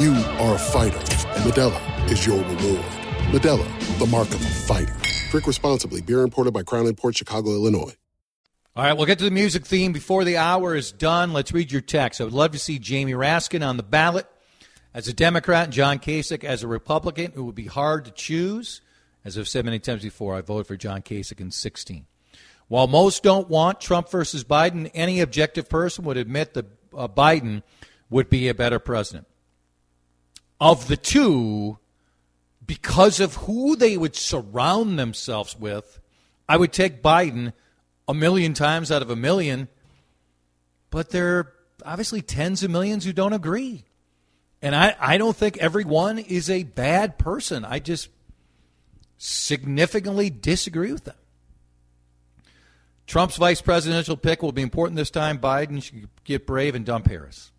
You 0.00 0.14
are 0.38 0.54
a 0.54 0.58
fighter, 0.58 0.96
and 0.96 1.44
Modelo 1.44 2.10
is 2.10 2.26
your 2.26 2.38
reward. 2.38 2.84
Modelo, 3.32 3.98
the 3.98 4.06
mark 4.06 4.28
of 4.28 4.40
a 4.40 4.48
fighter. 4.48 4.94
Drink 5.30 5.46
responsibly. 5.46 6.00
Beer 6.00 6.22
imported 6.22 6.52
by 6.52 6.64
Crown 6.64 6.92
Port 6.94 7.16
Chicago, 7.16 7.50
Illinois. 7.50 7.94
All 8.74 8.84
right, 8.84 8.94
we'll 8.94 9.06
get 9.06 9.18
to 9.18 9.24
the 9.24 9.30
music 9.30 9.64
theme 9.64 9.92
before 9.92 10.24
the 10.24 10.36
hour 10.36 10.74
is 10.74 10.90
done. 10.90 11.32
Let's 11.32 11.52
read 11.52 11.70
your 11.70 11.82
text. 11.82 12.20
I 12.20 12.24
would 12.24 12.32
love 12.32 12.52
to 12.52 12.58
see 12.58 12.78
Jamie 12.78 13.12
Raskin 13.12 13.66
on 13.66 13.76
the 13.76 13.82
ballot 13.82 14.26
as 14.92 15.06
a 15.06 15.12
Democrat 15.12 15.64
and 15.64 15.72
John 15.72 15.98
Kasich 15.98 16.42
as 16.42 16.62
a 16.62 16.68
Republican. 16.68 17.32
It 17.36 17.40
would 17.40 17.54
be 17.54 17.66
hard 17.66 18.06
to 18.06 18.10
choose. 18.10 18.80
As 19.24 19.38
I've 19.38 19.48
said 19.48 19.64
many 19.64 19.78
times 19.78 20.02
before, 20.02 20.34
I 20.34 20.40
voted 20.40 20.66
for 20.66 20.76
John 20.76 21.02
Kasich 21.02 21.40
in 21.40 21.50
16. 21.50 22.06
While 22.70 22.86
most 22.86 23.24
don't 23.24 23.48
want 23.48 23.80
Trump 23.80 24.08
versus 24.10 24.44
Biden, 24.44 24.92
any 24.94 25.18
objective 25.18 25.68
person 25.68 26.04
would 26.04 26.16
admit 26.16 26.54
that 26.54 26.66
uh, 26.96 27.08
Biden 27.08 27.64
would 28.10 28.30
be 28.30 28.46
a 28.46 28.54
better 28.54 28.78
president. 28.78 29.26
Of 30.60 30.86
the 30.86 30.96
two, 30.96 31.78
because 32.64 33.18
of 33.18 33.34
who 33.34 33.74
they 33.74 33.96
would 33.96 34.14
surround 34.14 35.00
themselves 35.00 35.58
with, 35.58 35.98
I 36.48 36.58
would 36.58 36.72
take 36.72 37.02
Biden 37.02 37.54
a 38.06 38.14
million 38.14 38.54
times 38.54 38.92
out 38.92 39.02
of 39.02 39.10
a 39.10 39.16
million, 39.16 39.66
but 40.90 41.10
there 41.10 41.38
are 41.38 41.52
obviously 41.84 42.22
tens 42.22 42.62
of 42.62 42.70
millions 42.70 43.04
who 43.04 43.12
don't 43.12 43.32
agree. 43.32 43.82
And 44.62 44.76
I, 44.76 44.94
I 45.00 45.18
don't 45.18 45.36
think 45.36 45.58
everyone 45.58 46.20
is 46.20 46.48
a 46.48 46.62
bad 46.62 47.18
person. 47.18 47.64
I 47.64 47.80
just 47.80 48.10
significantly 49.18 50.30
disagree 50.30 50.92
with 50.92 51.02
them. 51.02 51.16
Trump's 53.10 53.38
vice 53.38 53.60
presidential 53.60 54.16
pick 54.16 54.40
will 54.40 54.52
be 54.52 54.62
important 54.62 54.96
this 54.96 55.10
time. 55.10 55.40
Biden 55.40 55.82
should 55.82 56.08
get 56.22 56.46
brave 56.46 56.76
and 56.76 56.86
dump 56.86 57.08
Harris. 57.08 57.50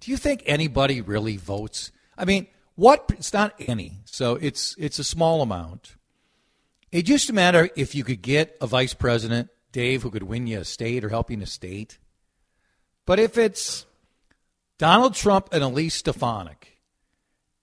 Do 0.00 0.10
you 0.10 0.18
think 0.18 0.42
anybody 0.44 1.00
really 1.00 1.38
votes? 1.38 1.92
I 2.18 2.26
mean, 2.26 2.46
what? 2.74 3.10
It's 3.16 3.32
not 3.32 3.54
any, 3.58 4.02
so 4.04 4.34
it's 4.34 4.74
it's 4.76 4.98
a 4.98 5.04
small 5.04 5.40
amount. 5.40 5.96
It 6.92 7.04
just 7.04 7.30
a 7.30 7.32
matter 7.32 7.70
if 7.74 7.94
you 7.94 8.04
could 8.04 8.20
get 8.20 8.54
a 8.60 8.66
vice 8.66 8.92
president 8.92 9.48
Dave 9.72 10.02
who 10.02 10.10
could 10.10 10.24
win 10.24 10.46
you 10.46 10.60
a 10.60 10.64
state 10.64 11.02
or 11.02 11.08
help 11.08 11.30
you 11.30 11.38
in 11.38 11.42
a 11.42 11.46
state. 11.46 11.96
But 13.06 13.18
if 13.18 13.38
it's 13.38 13.86
Donald 14.76 15.14
Trump 15.14 15.48
and 15.52 15.64
Elise 15.64 15.94
Stefanik 15.94 16.82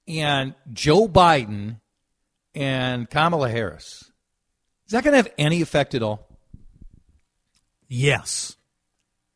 and 0.08 0.56
Joe 0.72 1.08
Biden 1.08 1.80
and 2.56 3.08
Kamala 3.08 3.52
Harris, 3.52 4.12
is 4.88 4.94
that 4.94 5.04
going 5.04 5.12
to 5.12 5.18
have 5.18 5.32
any 5.38 5.62
effect 5.62 5.94
at 5.94 6.02
all? 6.02 6.33
Yes. 7.88 8.58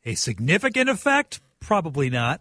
A 0.04 0.14
significant 0.14 0.88
effect? 0.88 1.40
Probably 1.60 2.10
not. 2.10 2.40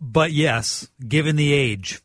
But 0.00 0.32
yes, 0.32 0.88
given 1.06 1.36
the 1.36 1.52
age, 1.52 2.00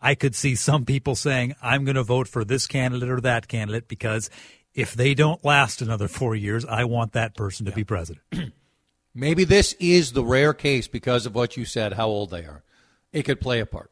I 0.00 0.14
could 0.14 0.34
see 0.34 0.54
some 0.54 0.84
people 0.84 1.14
saying, 1.14 1.54
I'm 1.62 1.84
going 1.84 1.96
to 1.96 2.02
vote 2.02 2.28
for 2.28 2.44
this 2.44 2.66
candidate 2.66 3.08
or 3.08 3.20
that 3.20 3.48
candidate 3.48 3.88
because 3.88 4.30
if 4.74 4.94
they 4.94 5.14
don't 5.14 5.44
last 5.44 5.82
another 5.82 6.08
four 6.08 6.34
years, 6.34 6.64
I 6.64 6.84
want 6.84 7.12
that 7.12 7.34
person 7.34 7.66
to 7.66 7.72
yeah. 7.72 7.76
be 7.76 7.84
president. 7.84 8.24
Maybe 9.14 9.44
this 9.44 9.74
is 9.74 10.12
the 10.12 10.24
rare 10.24 10.54
case 10.54 10.88
because 10.88 11.26
of 11.26 11.34
what 11.34 11.56
you 11.56 11.64
said, 11.64 11.94
how 11.94 12.08
old 12.08 12.30
they 12.30 12.44
are. 12.44 12.62
It 13.12 13.24
could 13.24 13.40
play 13.40 13.60
a 13.60 13.66
part. 13.66 13.90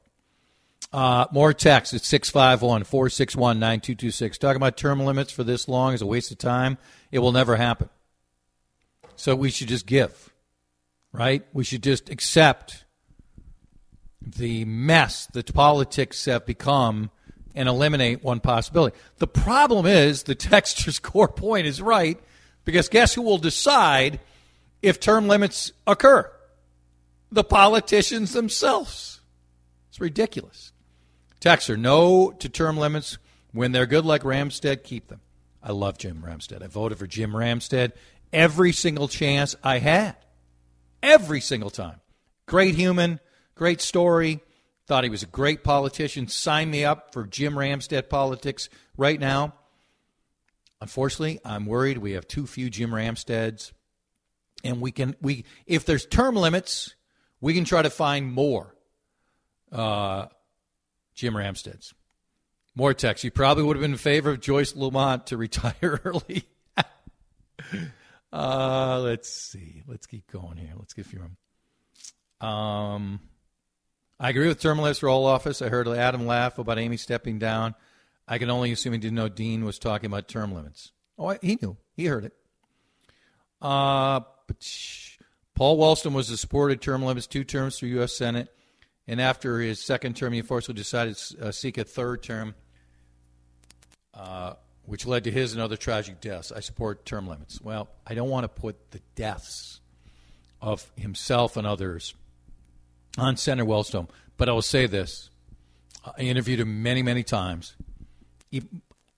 Uh, 0.92 1.26
more 1.30 1.52
text 1.52 1.94
at 1.94 2.02
651 2.02 2.84
461 2.84 3.58
9226. 3.60 4.38
Talking 4.38 4.56
about 4.56 4.76
term 4.76 5.00
limits 5.00 5.30
for 5.30 5.44
this 5.44 5.68
long 5.68 5.92
is 5.92 6.02
a 6.02 6.06
waste 6.06 6.32
of 6.32 6.38
time. 6.38 6.78
It 7.10 7.18
will 7.18 7.32
never 7.32 7.56
happen. 7.56 7.88
So 9.16 9.34
we 9.34 9.50
should 9.50 9.68
just 9.68 9.86
give, 9.86 10.32
right? 11.12 11.44
We 11.52 11.64
should 11.64 11.82
just 11.82 12.08
accept 12.08 12.84
the 14.22 14.64
mess 14.64 15.26
that 15.26 15.52
politics 15.52 16.24
have 16.26 16.46
become 16.46 17.10
and 17.54 17.68
eliminate 17.68 18.22
one 18.22 18.40
possibility. 18.40 18.96
The 19.18 19.26
problem 19.26 19.86
is 19.86 20.22
the 20.22 20.34
texture's 20.36 20.98
core 20.98 21.28
point 21.28 21.66
is 21.66 21.82
right 21.82 22.18
because 22.64 22.88
guess 22.88 23.14
who 23.14 23.22
will 23.22 23.38
decide 23.38 24.20
if 24.82 25.00
term 25.00 25.28
limits 25.28 25.72
occur? 25.86 26.30
The 27.32 27.44
politicians 27.44 28.32
themselves. 28.32 29.20
It's 29.88 30.00
ridiculous. 30.00 30.72
Texter, 31.40 31.78
no 31.78 32.30
to 32.32 32.48
term 32.48 32.76
limits. 32.76 33.18
When 33.52 33.72
they're 33.72 33.86
good 33.86 34.04
like 34.04 34.22
Ramstad, 34.22 34.84
keep 34.84 35.08
them. 35.08 35.20
I 35.62 35.72
love 35.72 35.98
Jim 35.98 36.22
Ramstad. 36.26 36.62
I 36.62 36.66
voted 36.66 36.98
for 36.98 37.06
Jim 37.06 37.32
Ramstad 37.32 37.92
every 38.32 38.72
single 38.72 39.08
chance 39.08 39.56
I 39.62 39.78
had. 39.78 40.16
Every 41.02 41.40
single 41.40 41.70
time. 41.70 42.00
Great 42.46 42.74
human, 42.74 43.20
great 43.54 43.80
story 43.80 44.40
Thought 44.90 45.04
he 45.04 45.10
was 45.10 45.22
a 45.22 45.26
great 45.26 45.62
politician. 45.62 46.26
Sign 46.26 46.68
me 46.68 46.84
up 46.84 47.12
for 47.12 47.24
Jim 47.24 47.54
Ramstad 47.54 48.08
politics 48.08 48.68
right 48.96 49.20
now. 49.20 49.54
Unfortunately, 50.80 51.38
I'm 51.44 51.64
worried 51.64 51.98
we 51.98 52.14
have 52.14 52.26
too 52.26 52.44
few 52.44 52.68
Jim 52.70 52.90
Ramstads, 52.90 53.70
and 54.64 54.80
we 54.80 54.90
can 54.90 55.14
we 55.22 55.44
if 55.64 55.84
there's 55.84 56.04
term 56.06 56.34
limits, 56.34 56.96
we 57.40 57.54
can 57.54 57.64
try 57.64 57.82
to 57.82 57.88
find 57.88 58.32
more 58.32 58.74
uh, 59.70 60.26
Jim 61.14 61.34
Ramstads. 61.34 61.92
More 62.74 62.94
text. 62.94 63.24
You 63.24 63.30
probably 63.30 63.64
would 63.64 63.76
have 63.76 63.82
been 63.82 63.92
in 63.92 63.96
favor 63.98 64.30
of 64.30 64.40
Joyce 64.40 64.74
Lamont 64.76 65.26
to 65.28 65.36
retire 65.38 66.00
early. 66.04 66.44
uh, 68.32 69.00
let's 69.02 69.28
see. 69.28 69.82
Let's 69.86 70.06
keep 70.06 70.30
going 70.30 70.56
here. 70.56 70.72
Let's 70.78 70.94
get 70.94 71.06
a 71.06 71.08
few. 71.08 72.46
Um, 72.46 73.20
I 74.18 74.30
agree 74.30 74.48
with 74.48 74.60
term 74.60 74.78
limits 74.78 75.00
for 75.00 75.08
all 75.08 75.26
office. 75.26 75.62
I 75.62 75.68
heard 75.68 75.88
Adam 75.88 76.26
laugh 76.26 76.58
about 76.58 76.78
Amy 76.78 76.96
stepping 76.96 77.38
down. 77.38 77.74
I 78.28 78.38
can 78.38 78.50
only 78.50 78.70
assume 78.70 78.92
he 78.92 78.98
didn't 78.98 79.16
know 79.16 79.28
Dean 79.28 79.64
was 79.64 79.78
talking 79.78 80.06
about 80.06 80.28
term 80.28 80.54
limits. 80.54 80.92
Oh, 81.18 81.36
he 81.42 81.58
knew. 81.60 81.76
He 81.96 82.06
heard 82.06 82.24
it. 82.24 82.32
Uh, 83.60 84.20
but 84.46 84.62
sh- 84.62 85.18
Paul 85.54 85.78
Wellstone 85.78 86.12
was 86.12 86.30
a 86.30 86.36
supported 86.36 86.80
term 86.80 87.02
limits 87.02 87.26
two 87.26 87.44
terms 87.44 87.78
for 87.78 87.86
U.S. 87.86 88.16
Senate, 88.16 88.48
and 89.10 89.20
after 89.20 89.58
his 89.58 89.80
second 89.80 90.14
term, 90.14 90.32
he 90.32 90.38
unfortunately 90.38 90.80
decided 90.80 91.16
to 91.16 91.48
uh, 91.48 91.50
seek 91.50 91.78
a 91.78 91.82
third 91.82 92.22
term, 92.22 92.54
uh, 94.14 94.52
which 94.84 95.04
led 95.04 95.24
to 95.24 95.32
his 95.32 95.52
and 95.52 95.60
other 95.60 95.76
tragic 95.76 96.20
deaths. 96.20 96.52
I 96.52 96.60
support 96.60 97.04
term 97.04 97.26
limits. 97.26 97.60
Well, 97.60 97.88
I 98.06 98.14
don't 98.14 98.28
want 98.28 98.44
to 98.44 98.48
put 98.48 98.92
the 98.92 99.00
deaths 99.16 99.80
of 100.62 100.88
himself 100.96 101.56
and 101.56 101.66
others 101.66 102.14
on 103.18 103.36
Senator 103.36 103.68
Wellstone. 103.68 104.08
But 104.36 104.48
I 104.48 104.52
will 104.52 104.62
say 104.62 104.86
this 104.86 105.28
I 106.16 106.20
interviewed 106.20 106.60
him 106.60 106.84
many, 106.84 107.02
many 107.02 107.24
times. 107.24 107.74
He, 108.48 108.62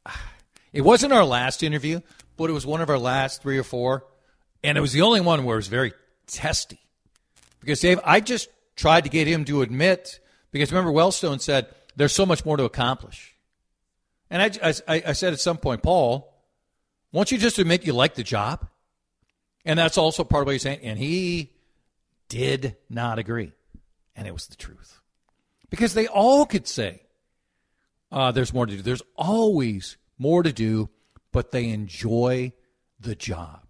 it 0.72 0.80
wasn't 0.80 1.12
our 1.12 1.26
last 1.26 1.62
interview, 1.62 2.00
but 2.38 2.48
it 2.48 2.54
was 2.54 2.64
one 2.64 2.80
of 2.80 2.88
our 2.88 2.98
last 2.98 3.42
three 3.42 3.58
or 3.58 3.62
four. 3.62 4.06
And 4.64 4.78
it 4.78 4.80
was 4.80 4.94
the 4.94 5.02
only 5.02 5.20
one 5.20 5.44
where 5.44 5.56
it 5.56 5.58
was 5.58 5.68
very 5.68 5.92
testy. 6.26 6.80
Because, 7.60 7.80
Dave, 7.80 8.00
I 8.04 8.20
just 8.20 8.48
tried 8.76 9.04
to 9.04 9.10
get 9.10 9.26
him 9.26 9.44
to 9.46 9.62
admit, 9.62 10.20
because 10.50 10.72
remember, 10.72 10.92
Wellstone 10.92 11.40
said, 11.40 11.66
there's 11.96 12.12
so 12.12 12.26
much 12.26 12.44
more 12.44 12.56
to 12.56 12.64
accomplish. 12.64 13.34
And 14.30 14.42
I, 14.42 14.74
I, 14.88 15.02
I 15.08 15.12
said 15.12 15.32
at 15.32 15.40
some 15.40 15.58
point, 15.58 15.82
Paul, 15.82 16.32
won't 17.12 17.30
you 17.30 17.38
just 17.38 17.58
admit 17.58 17.86
you 17.86 17.92
like 17.92 18.14
the 18.14 18.22
job? 18.22 18.66
And 19.64 19.78
that's 19.78 19.98
also 19.98 20.24
part 20.24 20.42
of 20.42 20.46
what 20.46 20.52
he's 20.52 20.62
saying. 20.62 20.80
And 20.82 20.98
he 20.98 21.52
did 22.28 22.76
not 22.88 23.18
agree 23.18 23.52
and 24.16 24.26
it 24.26 24.32
was 24.32 24.46
the 24.46 24.56
truth. 24.56 25.00
Because 25.70 25.94
they 25.94 26.06
all 26.06 26.46
could 26.46 26.66
say, 26.66 27.02
uh, 28.10 28.32
there's 28.32 28.52
more 28.52 28.66
to 28.66 28.76
do. 28.76 28.82
There's 28.82 29.02
always 29.16 29.96
more 30.18 30.42
to 30.42 30.52
do, 30.52 30.90
but 31.30 31.50
they 31.50 31.68
enjoy 31.68 32.52
the 33.00 33.14
job. 33.14 33.60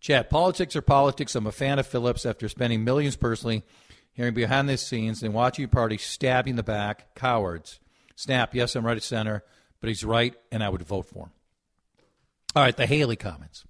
Chad, 0.00 0.28
politics 0.28 0.76
are 0.76 0.82
politics. 0.82 1.34
I'm 1.34 1.46
a 1.46 1.52
fan 1.52 1.78
of 1.78 1.86
Phillips 1.86 2.26
after 2.26 2.48
spending 2.48 2.84
millions 2.84 3.16
personally 3.16 3.62
hearing 4.14 4.34
behind 4.34 4.68
the 4.68 4.76
scenes 4.76 5.22
and 5.22 5.34
watching 5.34 5.64
your 5.64 5.68
party 5.68 5.98
stabbing 5.98 6.56
the 6.56 6.62
back. 6.62 7.14
Cowards. 7.14 7.80
Snap, 8.16 8.54
yes, 8.54 8.74
I'm 8.74 8.86
right 8.86 8.96
at 8.96 9.02
center, 9.02 9.44
but 9.80 9.88
he's 9.88 10.04
right, 10.04 10.34
and 10.50 10.62
I 10.62 10.68
would 10.68 10.82
vote 10.82 11.06
for 11.06 11.24
him. 11.24 11.30
All 12.56 12.62
right, 12.62 12.76
the 12.76 12.86
Haley 12.86 13.16
comments. 13.16 13.64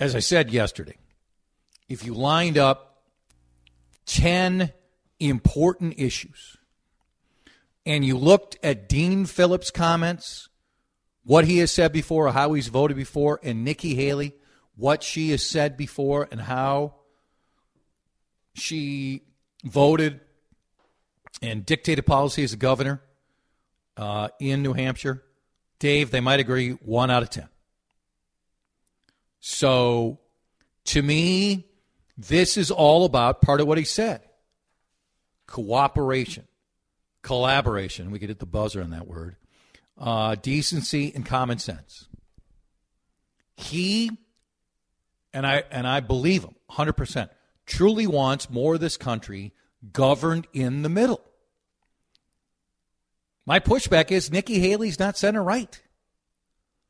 As 0.00 0.16
I 0.16 0.18
said 0.18 0.50
yesterday, 0.50 0.96
if 1.88 2.04
you 2.04 2.14
lined 2.14 2.58
up 2.58 3.04
10 4.06 4.72
important 5.20 5.94
issues 5.96 6.56
and 7.86 8.04
you 8.04 8.18
looked 8.18 8.58
at 8.62 8.88
Dean 8.88 9.24
Phillips' 9.24 9.70
comments, 9.70 10.48
what 11.22 11.44
he 11.44 11.58
has 11.58 11.70
said 11.70 11.92
before, 11.92 12.32
how 12.32 12.52
he's 12.54 12.68
voted 12.68 12.96
before, 12.96 13.38
and 13.42 13.64
Nikki 13.64 13.94
Haley, 13.94 14.34
what 14.74 15.04
she 15.04 15.30
has 15.30 15.46
said 15.46 15.76
before, 15.76 16.28
and 16.30 16.40
how 16.40 16.96
she 18.54 19.22
voted 19.64 20.20
and 21.42 21.66
dictated 21.66 22.06
policy 22.06 22.44
as 22.44 22.52
a 22.52 22.56
governor 22.56 23.02
uh, 23.96 24.28
in 24.40 24.62
New 24.62 24.72
Hampshire. 24.72 25.22
Dave, 25.78 26.10
they 26.10 26.20
might 26.20 26.40
agree 26.40 26.70
one 26.70 27.10
out 27.10 27.22
of 27.22 27.30
10. 27.30 27.48
So 29.40 30.20
to 30.86 31.02
me, 31.02 31.66
this 32.16 32.56
is 32.56 32.70
all 32.70 33.04
about 33.04 33.42
part 33.42 33.60
of 33.60 33.66
what 33.66 33.78
he 33.78 33.84
said 33.84 34.22
cooperation, 35.46 36.44
collaboration. 37.22 38.10
We 38.10 38.18
could 38.18 38.28
hit 38.28 38.38
the 38.38 38.46
buzzer 38.46 38.82
on 38.82 38.90
that 38.90 39.06
word. 39.06 39.36
Uh, 39.98 40.34
decency 40.34 41.12
and 41.14 41.24
common 41.24 41.58
sense. 41.58 42.08
He 43.56 44.10
and 45.32 45.46
I 45.46 45.64
and 45.70 45.86
I 45.86 46.00
believe 46.00 46.42
him 46.42 46.54
100%. 46.70 47.28
Truly 47.66 48.06
wants 48.06 48.50
more 48.50 48.74
of 48.74 48.80
this 48.80 48.96
country 48.96 49.52
governed 49.92 50.46
in 50.52 50.82
the 50.82 50.88
middle. 50.88 51.20
My 53.46 53.60
pushback 53.60 54.10
is 54.10 54.30
Nikki 54.30 54.58
Haley's 54.58 54.98
not 54.98 55.18
center 55.18 55.42
right. 55.42 55.80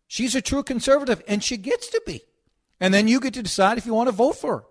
She's 0.07 0.35
a 0.35 0.43
true 0.43 0.63
conservative, 0.63 1.23
and 1.27 1.43
she 1.43 1.57
gets 1.57 1.89
to 1.89 2.03
be. 2.07 2.23
And 2.81 2.93
then 2.93 3.09
you 3.09 3.21
get 3.21 3.35
to 3.35 3.43
decide 3.43 3.79
if 3.79 3.87
you 3.87 3.95
want 3.95 4.09
to 4.09 4.13
vote 4.13 4.37
for 4.37 4.59
her. 4.59 4.65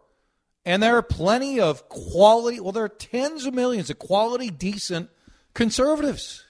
And 0.65 0.81
there 0.81 0.95
are 0.95 1.03
plenty 1.03 1.59
of 1.59 1.89
quality, 1.89 2.59
well, 2.59 2.71
there 2.71 2.85
are 2.85 2.89
tens 2.89 3.45
of 3.45 3.53
millions 3.53 3.89
of 3.89 3.99
quality, 3.99 4.49
decent 4.49 5.09
conservatives. 5.53 6.45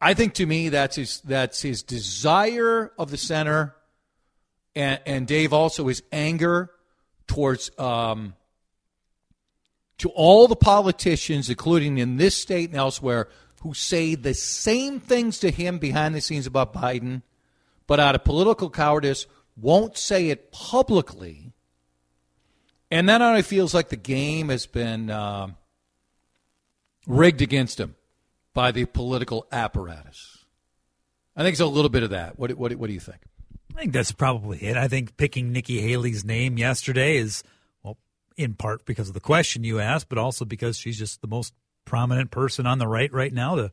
I 0.00 0.14
think 0.14 0.34
to 0.34 0.46
me 0.46 0.68
that's 0.68 0.94
his 0.94 1.20
that's 1.22 1.60
his 1.60 1.82
desire 1.82 2.92
of 2.98 3.10
the 3.10 3.16
center, 3.16 3.74
and 4.76 5.00
and 5.06 5.26
Dave 5.26 5.52
also 5.52 5.88
his 5.88 6.04
anger 6.12 6.70
towards 7.28 7.70
um, 7.78 8.34
to 9.98 10.08
all 10.10 10.48
the 10.48 10.56
politicians, 10.56 11.48
including 11.48 11.98
in 11.98 12.16
this 12.16 12.34
state 12.34 12.70
and 12.70 12.78
elsewhere, 12.78 13.28
who 13.62 13.74
say 13.74 14.14
the 14.14 14.34
same 14.34 15.00
things 15.00 15.38
to 15.40 15.50
him 15.50 15.78
behind 15.78 16.14
the 16.14 16.20
scenes 16.20 16.46
about 16.46 16.72
Biden, 16.72 17.22
but 17.86 18.00
out 18.00 18.14
of 18.14 18.24
political 18.24 18.70
cowardice 18.70 19.26
won't 19.56 19.96
say 19.96 20.30
it 20.30 20.52
publicly. 20.52 21.52
And 22.90 23.08
that 23.08 23.20
only 23.20 23.42
feels 23.42 23.74
like 23.74 23.88
the 23.88 23.96
game 23.96 24.48
has 24.48 24.66
been 24.66 25.10
uh, 25.10 25.48
rigged 27.06 27.42
against 27.42 27.78
him 27.78 27.96
by 28.54 28.70
the 28.70 28.86
political 28.86 29.46
apparatus. 29.52 30.44
I 31.36 31.42
think 31.42 31.52
it's 31.52 31.60
a 31.60 31.66
little 31.66 31.90
bit 31.90 32.02
of 32.02 32.10
that. 32.10 32.38
What, 32.38 32.52
what, 32.52 32.72
what 32.74 32.86
do 32.86 32.92
you 32.92 33.00
think? 33.00 33.20
I 33.78 33.82
think 33.82 33.92
that's 33.92 34.10
probably 34.10 34.58
it. 34.58 34.76
I 34.76 34.88
think 34.88 35.16
picking 35.16 35.52
Nikki 35.52 35.80
Haley's 35.80 36.24
name 36.24 36.58
yesterday 36.58 37.16
is, 37.16 37.44
well, 37.84 37.96
in 38.36 38.54
part 38.54 38.84
because 38.84 39.06
of 39.06 39.14
the 39.14 39.20
question 39.20 39.62
you 39.62 39.78
asked, 39.78 40.08
but 40.08 40.18
also 40.18 40.44
because 40.44 40.76
she's 40.76 40.98
just 40.98 41.20
the 41.20 41.28
most 41.28 41.54
prominent 41.84 42.32
person 42.32 42.66
on 42.66 42.80
the 42.80 42.88
right 42.88 43.12
right 43.12 43.32
now 43.32 43.54
to 43.54 43.70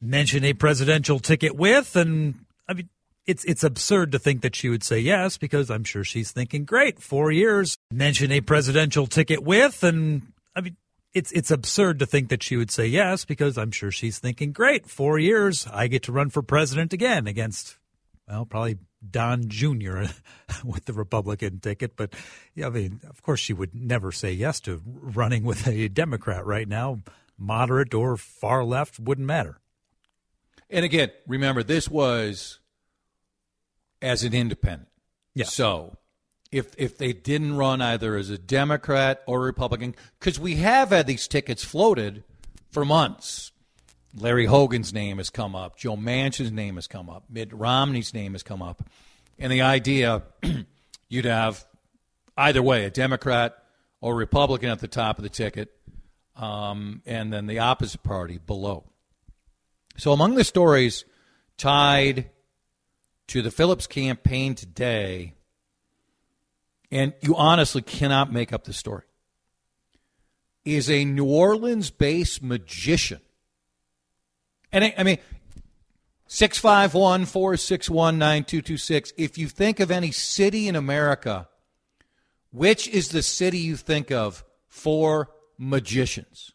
mention 0.00 0.42
a 0.42 0.54
presidential 0.54 1.18
ticket 1.18 1.54
with. 1.54 1.94
And 1.96 2.46
I 2.66 2.72
mean, 2.72 2.88
it's 3.26 3.44
it's 3.44 3.62
absurd 3.62 4.10
to 4.12 4.18
think 4.18 4.40
that 4.40 4.56
she 4.56 4.70
would 4.70 4.82
say 4.82 5.00
yes 5.00 5.36
because 5.36 5.70
I'm 5.70 5.84
sure 5.84 6.02
she's 6.02 6.32
thinking, 6.32 6.64
great, 6.64 6.98
four 6.98 7.30
years, 7.30 7.76
mention 7.92 8.32
a 8.32 8.40
presidential 8.40 9.06
ticket 9.06 9.42
with, 9.42 9.84
and 9.84 10.22
I 10.56 10.62
mean, 10.62 10.78
it's 11.12 11.30
it's 11.32 11.50
absurd 11.50 11.98
to 11.98 12.06
think 12.06 12.30
that 12.30 12.42
she 12.42 12.56
would 12.56 12.70
say 12.70 12.86
yes 12.86 13.26
because 13.26 13.58
I'm 13.58 13.70
sure 13.70 13.90
she's 13.90 14.18
thinking, 14.18 14.52
great, 14.52 14.86
four 14.88 15.18
years, 15.18 15.66
I 15.70 15.88
get 15.88 16.04
to 16.04 16.12
run 16.12 16.30
for 16.30 16.40
president 16.40 16.94
again 16.94 17.26
against, 17.26 17.76
well, 18.26 18.46
probably 18.46 18.78
Don 19.10 19.48
Jr. 19.48 20.04
with 20.64 20.84
the 20.86 20.92
Republican 20.92 21.60
ticket. 21.60 21.96
But 21.96 22.14
yeah, 22.54 22.66
I 22.66 22.70
mean, 22.70 23.00
of 23.08 23.22
course, 23.22 23.40
she 23.40 23.52
would 23.52 23.74
never 23.74 24.12
say 24.12 24.32
yes 24.32 24.60
to 24.60 24.80
running 24.84 25.44
with 25.44 25.66
a 25.66 25.88
Democrat 25.88 26.44
right 26.44 26.68
now, 26.68 27.00
moderate 27.38 27.94
or 27.94 28.16
far 28.16 28.64
left, 28.64 28.98
wouldn't 28.98 29.26
matter. 29.26 29.58
And 30.70 30.84
again, 30.84 31.10
remember, 31.26 31.62
this 31.62 31.88
was 31.88 32.58
as 34.02 34.22
an 34.22 34.34
independent. 34.34 34.88
Yeah. 35.34 35.46
So 35.46 35.96
if 36.52 36.74
if 36.78 36.96
they 36.96 37.12
didn't 37.12 37.56
run 37.56 37.80
either 37.80 38.16
as 38.16 38.30
a 38.30 38.38
Democrat 38.38 39.22
or 39.26 39.40
Republican, 39.40 39.94
because 40.18 40.38
we 40.38 40.56
have 40.56 40.90
had 40.90 41.06
these 41.06 41.26
tickets 41.26 41.64
floated 41.64 42.22
for 42.70 42.84
months. 42.84 43.50
Larry 44.16 44.46
Hogan's 44.46 44.92
name 44.92 45.18
has 45.18 45.30
come 45.30 45.56
up. 45.56 45.76
Joe 45.76 45.96
Manchin's 45.96 46.52
name 46.52 46.76
has 46.76 46.86
come 46.86 47.10
up. 47.10 47.24
Mitt 47.28 47.52
Romney's 47.52 48.14
name 48.14 48.32
has 48.32 48.42
come 48.42 48.62
up. 48.62 48.88
And 49.38 49.52
the 49.52 49.62
idea 49.62 50.22
you'd 51.08 51.24
have 51.24 51.64
either 52.36 52.62
way, 52.62 52.84
a 52.84 52.90
Democrat 52.90 53.56
or 54.00 54.14
Republican 54.14 54.70
at 54.70 54.80
the 54.80 54.88
top 54.88 55.18
of 55.18 55.22
the 55.22 55.28
ticket, 55.28 55.72
um, 56.36 57.02
and 57.06 57.32
then 57.32 57.46
the 57.46 57.58
opposite 57.60 58.02
party 58.02 58.38
below. 58.38 58.84
So 59.96 60.12
among 60.12 60.34
the 60.34 60.44
stories 60.44 61.04
tied 61.56 62.30
to 63.28 63.42
the 63.42 63.50
Phillips 63.50 63.86
campaign 63.86 64.54
today, 64.54 65.34
and 66.90 67.14
you 67.20 67.34
honestly 67.36 67.82
cannot 67.82 68.32
make 68.32 68.52
up 68.52 68.64
the 68.64 68.72
story, 68.72 69.04
is 70.64 70.90
a 70.90 71.04
New 71.04 71.26
Orleans 71.26 71.90
based 71.90 72.42
magician. 72.42 73.20
And 74.74 74.82
I, 74.82 74.94
I 74.98 75.04
mean, 75.04 75.18
651 76.26 77.26
461 77.26 78.18
9226. 78.18 79.12
If 79.16 79.38
you 79.38 79.46
think 79.46 79.78
of 79.78 79.92
any 79.92 80.10
city 80.10 80.66
in 80.66 80.74
America, 80.74 81.48
which 82.50 82.88
is 82.88 83.10
the 83.10 83.22
city 83.22 83.58
you 83.58 83.76
think 83.76 84.10
of 84.10 84.44
for 84.66 85.30
magicians? 85.56 86.50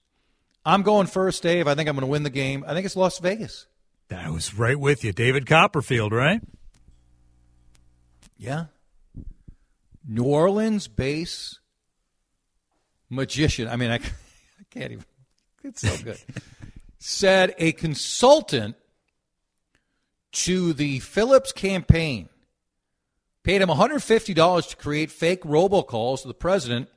I'm 0.65 0.83
going 0.83 1.07
first, 1.07 1.41
Dave. 1.41 1.65
I 1.65 1.75
think 1.75 1.87
I'm 1.87 1.95
going 1.95 2.05
to 2.05 2.11
win 2.11 2.23
the 2.23 2.29
game. 2.29 2.65
I 2.67 2.73
think 2.73 2.85
it's 2.85 2.97
Las 2.97 3.19
Vegas. 3.19 3.67
I 4.11 4.29
was 4.29 4.53
right 4.53 4.77
with 4.77 5.05
you. 5.05 5.13
David 5.13 5.47
Copperfield, 5.47 6.11
right? 6.11 6.41
Yeah. 8.37 8.65
New 10.05 10.25
Orleans 10.25 10.89
base 10.89 11.59
magician. 13.09 13.69
I 13.69 13.77
mean, 13.77 13.91
I, 13.91 13.95
I 13.95 13.99
can't 14.71 14.91
even. 14.91 15.05
It's 15.63 15.81
so 15.81 16.03
good. 16.03 16.17
Said 16.99 17.55
a 17.57 17.71
consultant 17.71 18.75
to 20.31 20.73
the 20.73 20.99
Phillips 20.99 21.51
campaign 21.51 22.29
paid 23.43 23.61
him 23.61 23.69
$150 23.69 24.69
to 24.69 24.75
create 24.75 25.11
fake 25.11 25.43
robocalls 25.43 26.21
to 26.21 26.27
the 26.27 26.33
president 26.33 26.89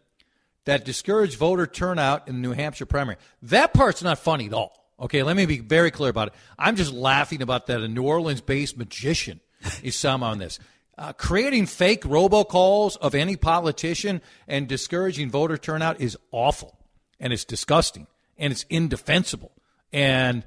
that 0.64 0.84
discouraged 0.84 1.38
voter 1.38 1.66
turnout 1.66 2.28
in 2.28 2.34
the 2.34 2.40
New 2.40 2.52
Hampshire 2.52 2.86
primary. 2.86 3.16
That 3.42 3.72
part's 3.72 4.02
not 4.02 4.18
funny 4.18 4.46
at 4.46 4.52
all. 4.52 4.82
Okay, 5.00 5.22
let 5.22 5.36
me 5.36 5.46
be 5.46 5.58
very 5.58 5.90
clear 5.90 6.10
about 6.10 6.28
it. 6.28 6.34
I'm 6.58 6.76
just 6.76 6.92
laughing 6.92 7.42
about 7.42 7.66
that. 7.66 7.80
A 7.80 7.88
New 7.88 8.02
Orleans 8.02 8.40
based 8.40 8.76
magician 8.76 9.40
is 9.82 9.96
some 9.96 10.22
on 10.22 10.38
this. 10.38 10.58
Uh, 10.98 11.12
creating 11.12 11.66
fake 11.66 12.02
robocalls 12.02 12.96
of 12.98 13.14
any 13.14 13.36
politician 13.36 14.20
and 14.46 14.68
discouraging 14.68 15.30
voter 15.30 15.56
turnout 15.56 16.00
is 16.00 16.18
awful 16.30 16.78
and 17.18 17.32
it's 17.32 17.44
disgusting 17.44 18.06
and 18.36 18.52
it's 18.52 18.66
indefensible. 18.68 19.52
And 19.92 20.44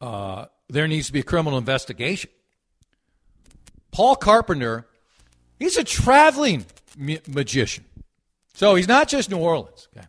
uh, 0.00 0.46
there 0.68 0.88
needs 0.88 1.06
to 1.06 1.12
be 1.12 1.20
a 1.20 1.24
criminal 1.24 1.58
investigation. 1.58 2.30
Paul 3.92 4.16
Carpenter, 4.16 4.86
he's 5.58 5.76
a 5.76 5.84
traveling 5.84 6.66
ma- 6.96 7.16
magician. 7.28 7.84
So 8.54 8.74
he's 8.74 8.88
not 8.88 9.08
just 9.08 9.30
New 9.30 9.38
Orleans. 9.38 9.88
Okay. 9.96 10.06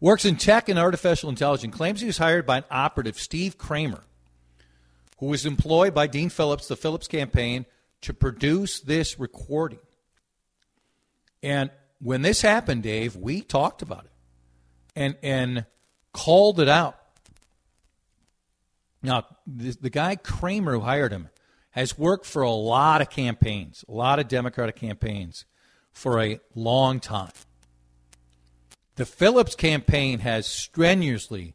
Works 0.00 0.24
in 0.24 0.36
tech 0.36 0.68
and 0.68 0.78
artificial 0.78 1.30
intelligence. 1.30 1.74
Claims 1.74 2.00
he 2.00 2.06
was 2.06 2.18
hired 2.18 2.44
by 2.44 2.58
an 2.58 2.64
operative, 2.70 3.18
Steve 3.18 3.56
Kramer, 3.56 4.02
who 5.18 5.26
was 5.26 5.46
employed 5.46 5.94
by 5.94 6.06
Dean 6.06 6.28
Phillips, 6.28 6.68
the 6.68 6.76
Phillips 6.76 7.08
campaign, 7.08 7.64
to 8.02 8.12
produce 8.12 8.80
this 8.80 9.18
recording. 9.18 9.78
And 11.42 11.70
when 12.00 12.22
this 12.22 12.42
happened, 12.42 12.82
Dave, 12.82 13.16
we 13.16 13.40
talked 13.40 13.80
about 13.80 14.04
it 14.04 14.10
and 14.96 15.16
and 15.22 15.66
called 16.14 16.60
it 16.60 16.68
out. 16.68 16.98
Now, 19.02 19.26
the, 19.46 19.76
the 19.78 19.90
guy 19.90 20.16
Kramer 20.16 20.72
who 20.72 20.80
hired 20.80 21.12
him 21.12 21.28
has 21.72 21.98
worked 21.98 22.24
for 22.24 22.42
a 22.42 22.50
lot 22.50 23.02
of 23.02 23.10
campaigns, 23.10 23.84
a 23.86 23.92
lot 23.92 24.18
of 24.18 24.28
Democratic 24.28 24.76
campaigns 24.76 25.44
for 25.92 26.22
a 26.22 26.40
long 26.54 27.00
time. 27.00 27.32
The 28.96 29.04
Phillips 29.04 29.54
campaign 29.54 30.20
has 30.20 30.46
strenuously 30.46 31.54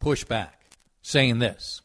pushed 0.00 0.28
back, 0.28 0.60
saying 1.02 1.38
this 1.38 1.80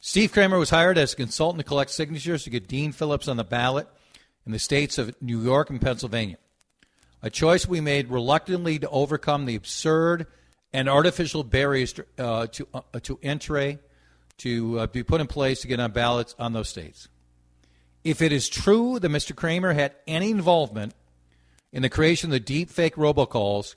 Steve 0.00 0.32
Kramer 0.32 0.58
was 0.58 0.70
hired 0.70 0.98
as 0.98 1.14
a 1.14 1.16
consultant 1.16 1.64
to 1.64 1.68
collect 1.68 1.90
signatures 1.90 2.44
to 2.44 2.50
get 2.50 2.68
Dean 2.68 2.92
Phillips 2.92 3.26
on 3.26 3.38
the 3.38 3.44
ballot 3.44 3.88
in 4.46 4.52
the 4.52 4.58
states 4.58 4.98
of 4.98 5.20
New 5.20 5.42
York 5.42 5.70
and 5.70 5.80
Pennsylvania. 5.80 6.36
A 7.22 7.30
choice 7.30 7.66
we 7.66 7.80
made 7.80 8.08
reluctantly 8.08 8.78
to 8.78 8.88
overcome 8.90 9.46
the 9.46 9.56
absurd 9.56 10.26
and 10.72 10.88
artificial 10.88 11.44
barriers 11.44 11.94
to, 11.94 12.06
uh, 12.18 12.46
to, 12.48 12.68
uh, 12.74 12.82
to 13.02 13.18
entry 13.22 13.78
to 14.38 14.78
uh, 14.80 14.86
be 14.86 15.02
put 15.02 15.20
in 15.20 15.26
place 15.26 15.60
to 15.62 15.68
get 15.68 15.80
on 15.80 15.90
ballots 15.90 16.34
on 16.38 16.52
those 16.52 16.68
states. 16.68 17.08
If 18.04 18.22
it 18.22 18.32
is 18.32 18.48
true 18.48 18.98
that 18.98 19.10
Mr. 19.10 19.34
Kramer 19.34 19.72
had 19.72 19.94
any 20.06 20.30
involvement 20.30 20.94
in 21.72 21.82
the 21.82 21.88
creation 21.88 22.28
of 22.28 22.32
the 22.32 22.40
deep 22.40 22.70
fake 22.70 22.94
robocalls, 22.94 23.74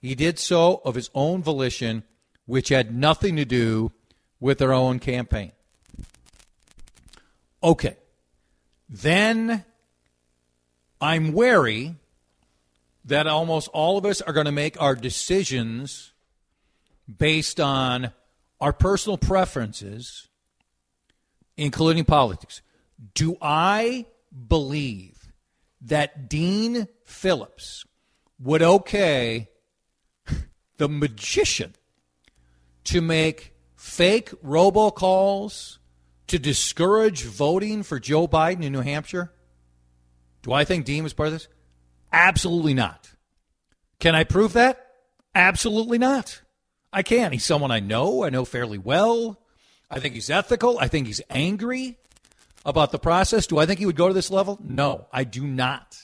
he 0.00 0.14
did 0.14 0.38
so 0.38 0.80
of 0.84 0.94
his 0.94 1.10
own 1.14 1.42
volition, 1.42 2.02
which 2.46 2.70
had 2.70 2.94
nothing 2.94 3.36
to 3.36 3.44
do 3.44 3.92
with 4.40 4.58
their 4.58 4.72
own 4.72 4.98
campaign. 4.98 5.52
Okay. 7.62 7.96
Then 8.88 9.64
I'm 11.00 11.32
wary 11.32 11.96
that 13.04 13.26
almost 13.26 13.68
all 13.68 13.98
of 13.98 14.06
us 14.06 14.20
are 14.20 14.32
going 14.32 14.46
to 14.46 14.52
make 14.52 14.80
our 14.80 14.94
decisions 14.94 16.12
based 17.18 17.60
on 17.60 18.12
our 18.60 18.72
personal 18.72 19.18
preferences, 19.18 20.28
including 21.56 22.04
politics. 22.04 22.62
Do 23.14 23.36
I 23.42 24.06
believe 24.48 25.32
that 25.82 26.28
Dean 26.28 26.88
Phillips 27.04 27.84
would 28.38 28.62
okay 28.62 29.50
the 30.78 30.88
magician 30.88 31.74
to 32.84 33.00
make 33.00 33.54
fake 33.76 34.30
robocalls 34.42 35.78
to 36.26 36.38
discourage 36.38 37.24
voting 37.24 37.82
for 37.82 38.00
Joe 38.00 38.26
Biden 38.26 38.64
in 38.64 38.72
New 38.72 38.80
Hampshire? 38.80 39.30
Do 40.42 40.52
I 40.52 40.64
think 40.64 40.84
Dean 40.84 41.04
was 41.04 41.12
part 41.12 41.26
of 41.26 41.32
this? 41.34 41.48
Absolutely 42.14 42.74
not. 42.74 43.10
Can 43.98 44.14
I 44.14 44.22
prove 44.22 44.52
that? 44.52 44.86
Absolutely 45.34 45.98
not. 45.98 46.42
I 46.92 47.02
can. 47.02 47.32
He's 47.32 47.44
someone 47.44 47.72
I 47.72 47.80
know. 47.80 48.22
I 48.22 48.30
know 48.30 48.44
fairly 48.44 48.78
well. 48.78 49.40
I 49.90 49.98
think 49.98 50.14
he's 50.14 50.30
ethical. 50.30 50.78
I 50.78 50.86
think 50.86 51.08
he's 51.08 51.20
angry 51.28 51.98
about 52.64 52.92
the 52.92 53.00
process. 53.00 53.48
Do 53.48 53.58
I 53.58 53.66
think 53.66 53.80
he 53.80 53.86
would 53.86 53.96
go 53.96 54.06
to 54.06 54.14
this 54.14 54.30
level? 54.30 54.60
No, 54.62 55.08
I 55.12 55.24
do 55.24 55.44
not. 55.44 55.98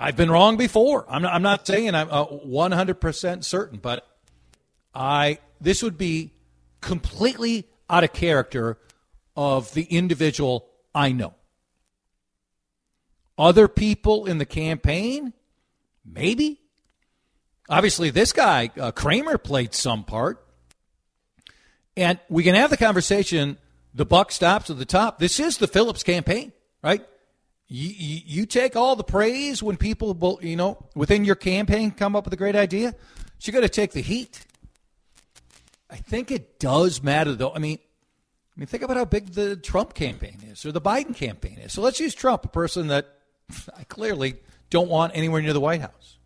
I've 0.00 0.16
been 0.16 0.32
wrong 0.32 0.56
before. 0.56 1.06
I'm 1.08 1.22
not, 1.22 1.32
I'm 1.32 1.42
not 1.42 1.64
saying 1.64 1.94
I'm 1.94 2.08
uh, 2.10 2.26
100% 2.26 3.44
certain, 3.44 3.78
but 3.78 4.04
I 4.92 5.38
this 5.60 5.80
would 5.80 5.96
be 5.96 6.32
completely 6.80 7.68
out 7.88 8.02
of 8.02 8.12
character 8.12 8.78
of 9.36 9.72
the 9.74 9.84
individual 9.84 10.66
I 10.92 11.12
know. 11.12 11.34
Other 13.36 13.68
people 13.68 14.26
in 14.26 14.38
the 14.38 14.46
campaign, 14.46 15.32
maybe. 16.04 16.60
Obviously, 17.68 18.10
this 18.10 18.32
guy, 18.32 18.70
uh, 18.78 18.92
Kramer, 18.92 19.38
played 19.38 19.74
some 19.74 20.04
part. 20.04 20.46
And 21.96 22.18
we 22.28 22.42
can 22.42 22.54
have 22.54 22.70
the 22.70 22.76
conversation. 22.76 23.58
The 23.94 24.04
buck 24.04 24.32
stops 24.32 24.70
at 24.70 24.78
the 24.78 24.84
top. 24.84 25.18
This 25.18 25.40
is 25.40 25.58
the 25.58 25.66
Phillips 25.66 26.02
campaign, 26.02 26.52
right? 26.82 27.04
You, 27.66 27.88
you, 27.88 28.20
you 28.24 28.46
take 28.46 28.76
all 28.76 28.96
the 28.96 29.04
praise 29.04 29.62
when 29.62 29.76
people, 29.76 30.38
you 30.42 30.56
know, 30.56 30.86
within 30.94 31.24
your 31.24 31.36
campaign 31.36 31.90
come 31.90 32.14
up 32.14 32.24
with 32.24 32.34
a 32.34 32.36
great 32.36 32.56
idea. 32.56 32.94
So 33.38 33.50
you 33.50 33.52
got 33.52 33.60
to 33.60 33.68
take 33.68 33.92
the 33.92 34.02
heat. 34.02 34.44
I 35.90 35.96
think 35.96 36.30
it 36.30 36.58
does 36.58 37.02
matter, 37.02 37.34
though. 37.34 37.52
I 37.52 37.58
mean, 37.58 37.78
I 38.56 38.60
mean, 38.60 38.66
think 38.66 38.82
about 38.82 38.96
how 38.96 39.04
big 39.04 39.32
the 39.32 39.56
Trump 39.56 39.94
campaign 39.94 40.38
is 40.48 40.64
or 40.64 40.72
the 40.72 40.80
Biden 40.80 41.16
campaign 41.16 41.58
is. 41.58 41.72
So 41.72 41.82
let's 41.82 41.98
use 41.98 42.14
Trump, 42.14 42.44
a 42.44 42.48
person 42.48 42.88
that 42.88 43.18
I 43.76 43.84
clearly 43.84 44.36
don't 44.70 44.88
want 44.88 45.12
anywhere 45.14 45.42
near 45.42 45.52
the 45.52 45.60
White 45.60 45.80
House. 45.80 46.18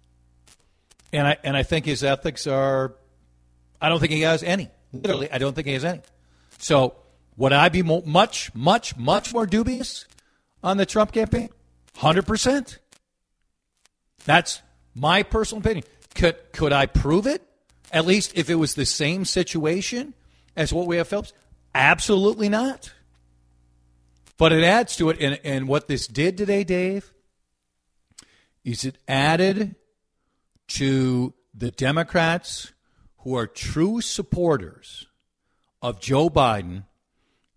And 1.13 1.27
I 1.27 1.37
and 1.43 1.57
I 1.57 1.63
think 1.63 1.87
his 1.87 2.05
ethics 2.05 2.47
are 2.47 2.95
I 3.81 3.89
don't 3.89 4.01
think 4.01 4.13
he 4.13 4.23
has 4.23 4.43
any. 4.43 4.69
Literally, 4.93 5.31
I 5.31 5.39
don't 5.39 5.55
think 5.55 5.67
he 5.67 5.75
has 5.75 5.85
any. 5.85 6.01
So, 6.59 6.95
would 7.37 7.53
I 7.53 7.69
be 7.69 7.83
mo- 7.83 8.03
much 8.05 8.55
much 8.55 8.97
much 8.97 9.33
more 9.33 9.47
dubious 9.47 10.07
on 10.63 10.77
the 10.77 10.87
Trump 10.87 11.13
campaign? 11.13 11.51
100%. 11.97 12.79
That's 14.25 14.63
my 14.95 15.23
personal 15.23 15.61
opinion. 15.61 15.85
Could 16.15 16.37
could 16.53 16.73
I 16.73 16.87
prove 16.87 17.27
it? 17.27 17.43
At 17.93 18.05
least 18.05 18.33
if 18.35 18.51
it 18.51 18.57
was 18.57 18.75
the 18.75 18.85
same 18.85 19.25
situation 19.25 20.15
as 20.57 20.73
what 20.73 20.87
we 20.87 20.97
have 20.97 21.09
Phillips? 21.09 21.33
Absolutely 21.75 22.49
not. 22.49 22.93
But 24.39 24.53
it 24.53 24.65
adds 24.65 24.97
to 24.97 25.11
it. 25.11 25.21
And, 25.21 25.41
and 25.45 25.69
what 25.69 25.89
this 25.89 26.07
did 26.07 26.39
today, 26.39 26.65
Dave, 26.65 27.13
is 28.65 28.85
it 28.85 28.97
added 29.07 29.75
to 30.69 31.35
the 31.53 31.71
Democrats 31.71 32.73
who 33.19 33.37
are 33.37 33.47
true 33.47 34.01
supporters 34.01 35.07
of 35.83 36.01
Joe 36.01 36.31
Biden 36.31 36.85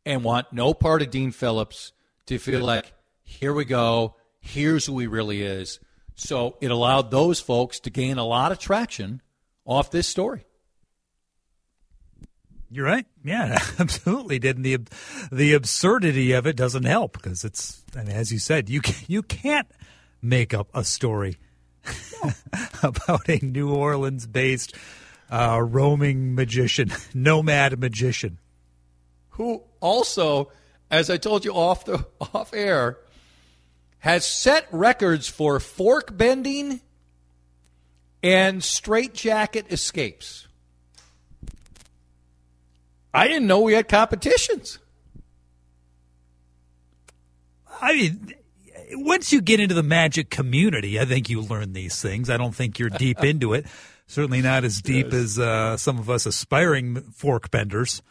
and 0.06 0.24
want 0.24 0.52
no 0.52 0.74
part 0.74 1.02
of 1.02 1.12
Dean 1.12 1.32
Phillips 1.32 1.94
to 2.26 2.40
feel 2.40 2.64
like, 2.66 2.94
here 3.24 3.54
we 3.54 3.66
go, 3.66 4.16
here's 4.40 4.88
who 4.88 4.98
he 5.00 5.08
really 5.08 5.44
is. 5.44 5.80
So 6.16 6.58
it 6.62 6.72
allowed 6.72 7.12
those 7.12 7.40
folks 7.40 7.80
to 7.82 7.90
gain 7.90 8.18
a 8.18 8.26
lot 8.26 8.52
of 8.52 8.60
traction 8.60 9.22
off 9.66 9.92
this 9.92 10.08
story. 10.08 10.46
You're 12.72 12.86
right. 12.86 13.06
Yeah, 13.24 13.60
absolutely 13.80 14.40
did. 14.40 14.64
The 14.64 14.80
the 15.32 15.54
absurdity 15.54 16.32
of 16.32 16.48
it 16.48 16.56
doesn't 16.56 16.86
help 16.86 17.14
because 17.14 17.44
it's 17.44 17.84
I 17.96 18.04
mean, 18.04 18.16
as 18.16 18.32
you 18.32 18.40
said, 18.40 18.70
you 18.70 18.82
you 19.08 19.22
can't 19.24 19.68
make 20.22 20.54
up 20.54 20.70
a 20.74 20.86
story 20.86 21.38
no. 22.24 22.32
about 22.84 23.28
a 23.28 23.44
New 23.44 23.74
Orleans 23.74 24.26
based 24.26 24.74
uh, 25.30 25.62
roaming 25.62 26.34
magician, 26.34 26.94
nomad 27.14 27.78
magician, 27.78 28.38
who 29.32 29.64
also, 29.82 30.50
as 30.90 31.10
I 31.10 31.18
told 31.18 31.44
you 31.44 31.54
off 31.54 31.84
the 31.84 32.06
off 32.34 32.54
air, 32.54 33.00
has 34.00 34.26
set 34.26 34.66
records 34.72 35.28
for 35.28 35.60
fork 35.60 36.16
bending 36.16 36.80
and 38.24 38.64
straitjacket 38.64 39.72
escapes. 39.72 40.48
I 43.14 43.28
didn't 43.28 43.48
know 43.48 43.62
we 43.62 43.74
had 43.74 43.88
competitions. 43.88 44.80
I 47.82 47.94
mean, 47.94 48.34
once 48.94 49.34
you 49.34 49.42
get 49.42 49.60
into 49.60 49.74
the 49.74 49.84
magic 49.84 50.30
community, 50.30 51.00
I 51.00 51.06
think 51.06 51.30
you 51.30 51.42
learn 51.42 51.74
these 51.74 52.02
things. 52.02 52.30
I 52.30 52.38
don't 52.38 52.54
think 52.56 52.80
you're 52.80 52.90
deep 52.90 53.20
into 53.24 53.54
it. 53.54 53.66
Certainly 54.08 54.42
not 54.42 54.64
as 54.64 54.82
deep 54.82 55.08
yes. 55.08 55.14
as 55.14 55.40
uh, 55.40 55.78
some 55.78 55.98
of 55.98 56.10
us 56.10 56.26
aspiring 56.26 57.02
fork 57.14 57.50
benders. 57.50 58.02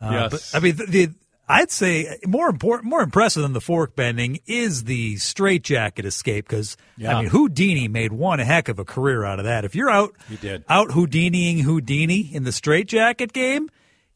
Uh, 0.00 0.28
yes. 0.30 0.30
But 0.30 0.58
I 0.58 0.62
mean, 0.62 0.76
the, 0.76 0.86
the, 0.86 1.08
I'd 1.48 1.72
say 1.72 2.18
more 2.24 2.48
important, 2.48 2.88
more 2.88 3.02
impressive 3.02 3.42
than 3.42 3.52
the 3.52 3.60
fork 3.60 3.96
bending 3.96 4.38
is 4.46 4.84
the 4.84 5.16
straitjacket 5.16 6.04
escape 6.04 6.46
because 6.48 6.76
yeah. 6.96 7.16
I 7.16 7.22
mean 7.22 7.30
Houdini 7.30 7.88
made 7.88 8.12
one 8.12 8.38
heck 8.38 8.68
of 8.68 8.78
a 8.78 8.84
career 8.84 9.24
out 9.24 9.40
of 9.40 9.46
that. 9.46 9.64
If 9.64 9.74
you're 9.74 9.90
out, 9.90 10.14
he 10.28 10.36
did. 10.36 10.64
out 10.68 10.92
Houdiniing 10.92 11.58
Houdini 11.58 12.32
in 12.32 12.44
the 12.44 12.52
straitjacket 12.52 13.32
game, 13.32 13.68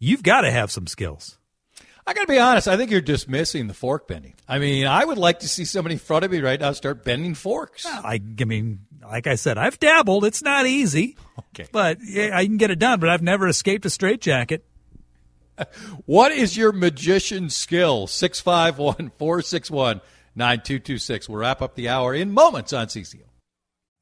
you've 0.04 0.22
got 0.22 0.42
to 0.42 0.50
have 0.50 0.70
some 0.70 0.86
skills. 0.86 1.38
I 2.06 2.12
got 2.12 2.22
to 2.22 2.26
be 2.26 2.38
honest. 2.38 2.68
I 2.68 2.76
think 2.76 2.90
you're 2.90 3.00
dismissing 3.00 3.66
the 3.66 3.74
fork 3.74 4.06
bending. 4.06 4.34
I 4.46 4.58
mean, 4.58 4.86
I 4.86 5.04
would 5.04 5.16
like 5.16 5.40
to 5.40 5.48
see 5.48 5.64
somebody 5.64 5.94
in 5.94 5.98
front 5.98 6.24
of 6.24 6.30
me 6.30 6.40
right 6.40 6.60
now 6.60 6.72
start 6.72 7.02
bending 7.02 7.34
forks. 7.34 7.86
I, 7.86 8.20
I 8.38 8.44
mean, 8.44 8.80
like 9.02 9.26
I 9.26 9.36
said, 9.36 9.56
I've 9.56 9.80
dabbled. 9.80 10.26
It's 10.26 10.42
not 10.42 10.66
easy. 10.66 11.16
Okay, 11.38 11.66
but 11.72 11.98
yeah, 12.04 12.36
I 12.36 12.44
can 12.44 12.58
get 12.58 12.70
it 12.70 12.78
done. 12.78 13.00
But 13.00 13.08
I've 13.08 13.22
never 13.22 13.48
escaped 13.48 13.86
a 13.86 13.90
straitjacket. 13.90 14.66
what 16.04 16.32
is 16.32 16.56
your 16.56 16.72
magician 16.72 17.48
skill? 17.48 18.06
651 18.06 19.10
461 19.18 20.00
9226. 20.34 21.28
We'll 21.28 21.38
wrap 21.38 21.62
up 21.62 21.74
the 21.74 21.88
hour 21.88 22.12
in 22.12 22.32
moments 22.32 22.72
on 22.74 22.88
CCO. 22.88 23.22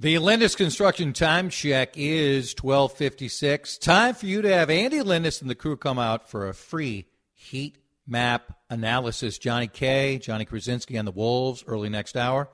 The 0.00 0.18
Lindus 0.18 0.56
Construction 0.56 1.12
time 1.12 1.50
check 1.50 1.92
is 1.94 2.54
1256. 2.58 3.76
Time 3.76 4.14
for 4.14 4.24
you 4.24 4.40
to 4.40 4.50
have 4.50 4.70
Andy 4.70 5.00
Lindus 5.00 5.42
and 5.42 5.50
the 5.50 5.54
crew 5.54 5.76
come 5.76 5.98
out 5.98 6.30
for 6.30 6.48
a 6.48 6.54
free 6.54 7.04
heat 7.34 7.76
map 8.06 8.50
analysis. 8.70 9.36
Johnny 9.36 9.66
K, 9.66 10.16
Johnny 10.16 10.46
Krawczynski 10.46 10.98
on 10.98 11.04
the 11.04 11.10
Wolves 11.10 11.64
early 11.66 11.90
next 11.90 12.16
hour. 12.16 12.48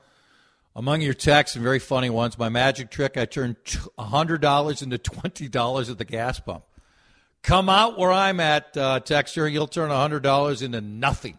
Among 0.74 1.02
your 1.02 1.14
texts 1.14 1.54
and 1.54 1.62
very 1.62 1.78
funny 1.78 2.10
ones, 2.10 2.36
my 2.36 2.48
magic 2.48 2.90
trick, 2.90 3.16
I 3.16 3.26
turned 3.26 3.62
$100 3.64 4.82
into 4.82 4.98
$20 4.98 5.90
at 5.92 5.98
the 5.98 6.04
gas 6.04 6.40
pump. 6.40 6.64
Come 7.44 7.68
out 7.68 7.96
where 7.96 8.10
I'm 8.10 8.40
at, 8.40 8.76
uh, 8.76 8.98
Texter, 8.98 9.48
you'll 9.48 9.68
turn 9.68 9.90
$100 9.90 10.62
into 10.62 10.80
nothing. 10.80 11.38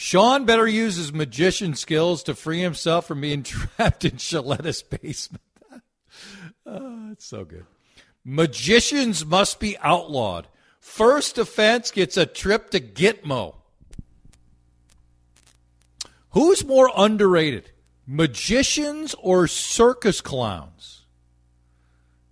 Sean 0.00 0.44
better 0.44 0.68
use 0.68 0.94
his 0.94 1.12
magician 1.12 1.74
skills 1.74 2.22
to 2.22 2.36
free 2.36 2.60
himself 2.60 3.08
from 3.08 3.20
being 3.20 3.42
trapped 3.42 4.04
in 4.04 4.12
Shaletta's 4.12 4.80
basement. 4.80 5.42
oh, 6.64 7.08
it's 7.10 7.26
so 7.26 7.44
good. 7.44 7.66
Magicians 8.24 9.26
must 9.26 9.58
be 9.58 9.76
outlawed. 9.78 10.46
First 10.78 11.36
offense 11.36 11.90
gets 11.90 12.16
a 12.16 12.26
trip 12.26 12.70
to 12.70 12.78
Gitmo. 12.78 13.56
Who's 16.30 16.64
more 16.64 16.92
underrated, 16.96 17.72
magicians 18.06 19.16
or 19.18 19.48
circus 19.48 20.20
clowns? 20.20 21.06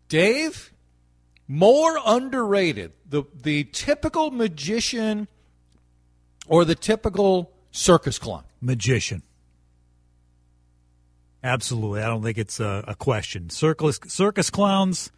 Dave, 0.08 0.72
more 1.48 1.98
underrated. 2.06 2.92
The 3.08 3.24
the 3.34 3.64
typical 3.64 4.30
magician 4.30 5.26
or 6.46 6.64
the 6.64 6.76
typical 6.76 7.54
circus 7.76 8.18
clown? 8.18 8.44
Magician. 8.60 9.22
Absolutely. 11.42 12.02
I 12.02 12.06
don't 12.06 12.22
think 12.22 12.38
it's 12.38 12.58
a, 12.58 12.84
a 12.88 12.94
question. 12.94 13.50
Circus 13.50 14.00
circus 14.08 14.50
clowns, 14.50 15.12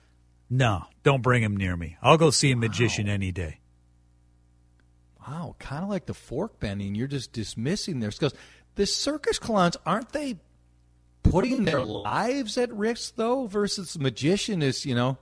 no, 0.50 0.84
don't 1.02 1.22
bring 1.22 1.42
them 1.42 1.56
near 1.56 1.76
me. 1.76 1.96
I'll 2.02 2.18
go 2.18 2.30
see 2.30 2.50
a 2.50 2.56
magician 2.56 3.06
wow. 3.06 3.14
any 3.14 3.32
day. 3.32 3.60
Wow, 5.26 5.56
kind 5.58 5.82
of 5.82 5.90
like 5.90 6.06
the 6.06 6.14
fork 6.14 6.58
bending. 6.58 6.94
You're 6.94 7.06
just 7.06 7.32
dismissing 7.32 8.00
their 8.00 8.10
skills. 8.10 8.34
The 8.74 8.86
circus 8.86 9.38
clowns 9.38 9.76
aren't 9.86 10.12
they 10.12 10.36
putting 11.22 11.64
their 11.64 11.84
lives 11.84 12.58
at 12.58 12.72
risk 12.72 13.16
though? 13.16 13.46
Versus 13.46 13.94
the 13.94 14.00
magician 14.00 14.62
is, 14.62 14.84
you 14.84 14.94
know, 14.94 15.18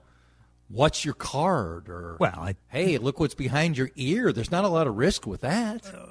what's 0.68 1.04
your 1.04 1.14
card 1.14 1.88
or 1.88 2.16
well, 2.18 2.34
I, 2.36 2.56
hey, 2.68 2.98
look 2.98 3.20
what's 3.20 3.34
behind 3.34 3.78
your 3.78 3.90
ear. 3.96 4.32
There's 4.32 4.50
not 4.50 4.64
a 4.64 4.68
lot 4.68 4.86
of 4.86 4.96
risk 4.96 5.26
with 5.26 5.42
that. 5.42 5.86
Uh, 5.86 6.06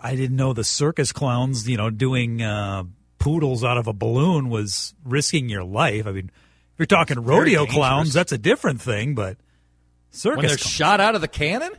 I 0.00 0.16
didn't 0.16 0.36
know 0.36 0.52
the 0.52 0.64
circus 0.64 1.12
clowns, 1.12 1.68
you 1.68 1.76
know, 1.76 1.90
doing 1.90 2.42
uh, 2.42 2.84
poodles 3.18 3.64
out 3.64 3.78
of 3.78 3.86
a 3.86 3.92
balloon 3.92 4.48
was 4.48 4.94
risking 5.04 5.48
your 5.48 5.64
life. 5.64 6.06
I 6.06 6.12
mean, 6.12 6.30
if 6.72 6.78
you're 6.78 6.86
talking 6.86 7.18
rodeo 7.20 7.66
clowns, 7.66 8.12
that's 8.12 8.32
a 8.32 8.38
different 8.38 8.80
thing, 8.80 9.14
but 9.14 9.36
circus 10.10 10.36
when 10.36 10.46
they're 10.46 10.56
clowns, 10.56 10.70
shot 10.70 11.00
out 11.00 11.14
of 11.14 11.20
the 11.20 11.28
cannon. 11.28 11.72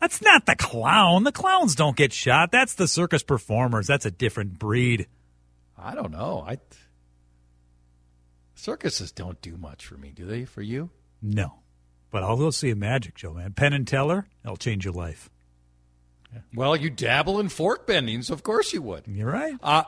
That's 0.00 0.20
not 0.20 0.46
the 0.46 0.56
clown. 0.56 1.24
The 1.24 1.32
clowns 1.32 1.76
don't 1.76 1.96
get 1.96 2.12
shot. 2.12 2.50
That's 2.50 2.74
the 2.74 2.88
circus 2.88 3.22
performers. 3.22 3.86
That's 3.86 4.04
a 4.04 4.10
different 4.10 4.58
breed. 4.58 5.06
I 5.78 5.94
don't 5.94 6.10
know. 6.10 6.44
I 6.46 6.58
circuses 8.54 9.12
don't 9.12 9.40
do 9.40 9.56
much 9.56 9.86
for 9.86 9.96
me, 9.96 10.12
do 10.14 10.24
they? 10.24 10.44
For 10.44 10.62
you? 10.62 10.90
No. 11.20 11.60
But 12.10 12.22
I'll 12.22 12.36
go 12.36 12.50
see 12.50 12.70
a 12.70 12.76
magic 12.76 13.16
show, 13.16 13.32
man. 13.32 13.52
Penn 13.54 13.72
and 13.72 13.86
Teller, 13.86 14.26
it'll 14.44 14.56
change 14.56 14.84
your 14.84 14.94
life. 14.94 15.30
Well, 16.54 16.76
you 16.76 16.90
dabble 16.90 17.40
in 17.40 17.48
fork 17.48 17.86
bending, 17.86 18.22
so 18.22 18.34
of 18.34 18.42
course 18.42 18.72
you 18.72 18.82
would. 18.82 19.04
You're 19.06 19.30
right. 19.30 19.54
Uh, 19.62 19.84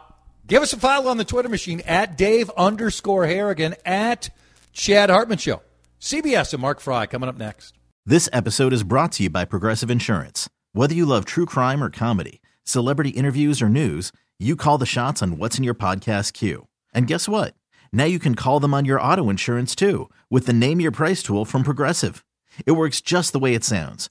give 0.46 0.62
us 0.62 0.72
a 0.72 0.78
follow 0.78 1.10
on 1.10 1.16
the 1.18 1.24
Twitter 1.24 1.48
machine 1.48 1.80
at 1.86 2.16
Dave 2.16 2.50
underscore 2.56 3.26
Harrigan 3.26 3.74
at 3.84 4.30
Chad 4.72 5.10
Hartman 5.10 5.38
Show. 5.38 5.62
CBS 6.00 6.52
and 6.52 6.62
Mark 6.62 6.80
Fry 6.80 7.06
coming 7.06 7.28
up 7.28 7.36
next. 7.36 7.74
This 8.06 8.28
episode 8.32 8.72
is 8.72 8.82
brought 8.82 9.12
to 9.12 9.22
you 9.24 9.30
by 9.30 9.44
Progressive 9.44 9.90
Insurance. 9.90 10.48
Whether 10.72 10.94
you 10.94 11.06
love 11.06 11.24
true 11.24 11.46
crime 11.46 11.82
or 11.82 11.90
comedy, 11.90 12.42
celebrity 12.64 13.10
interviews 13.10 13.62
or 13.62 13.68
news, 13.68 14.12
you 14.38 14.56
call 14.56 14.76
the 14.78 14.86
shots 14.86 15.22
on 15.22 15.38
what's 15.38 15.56
in 15.58 15.64
your 15.64 15.74
podcast 15.74 16.32
queue. 16.32 16.66
And 16.92 17.06
guess 17.06 17.28
what? 17.28 17.54
Now 17.92 18.04
you 18.04 18.18
can 18.18 18.34
call 18.34 18.60
them 18.60 18.74
on 18.74 18.84
your 18.84 19.00
auto 19.00 19.30
insurance 19.30 19.74
too 19.74 20.10
with 20.30 20.46
the 20.46 20.52
Name 20.52 20.80
Your 20.80 20.90
Price 20.90 21.22
tool 21.22 21.44
from 21.44 21.62
Progressive. 21.62 22.24
It 22.66 22.72
works 22.72 23.00
just 23.00 23.32
the 23.32 23.38
way 23.38 23.54
it 23.54 23.64
sounds. 23.64 24.10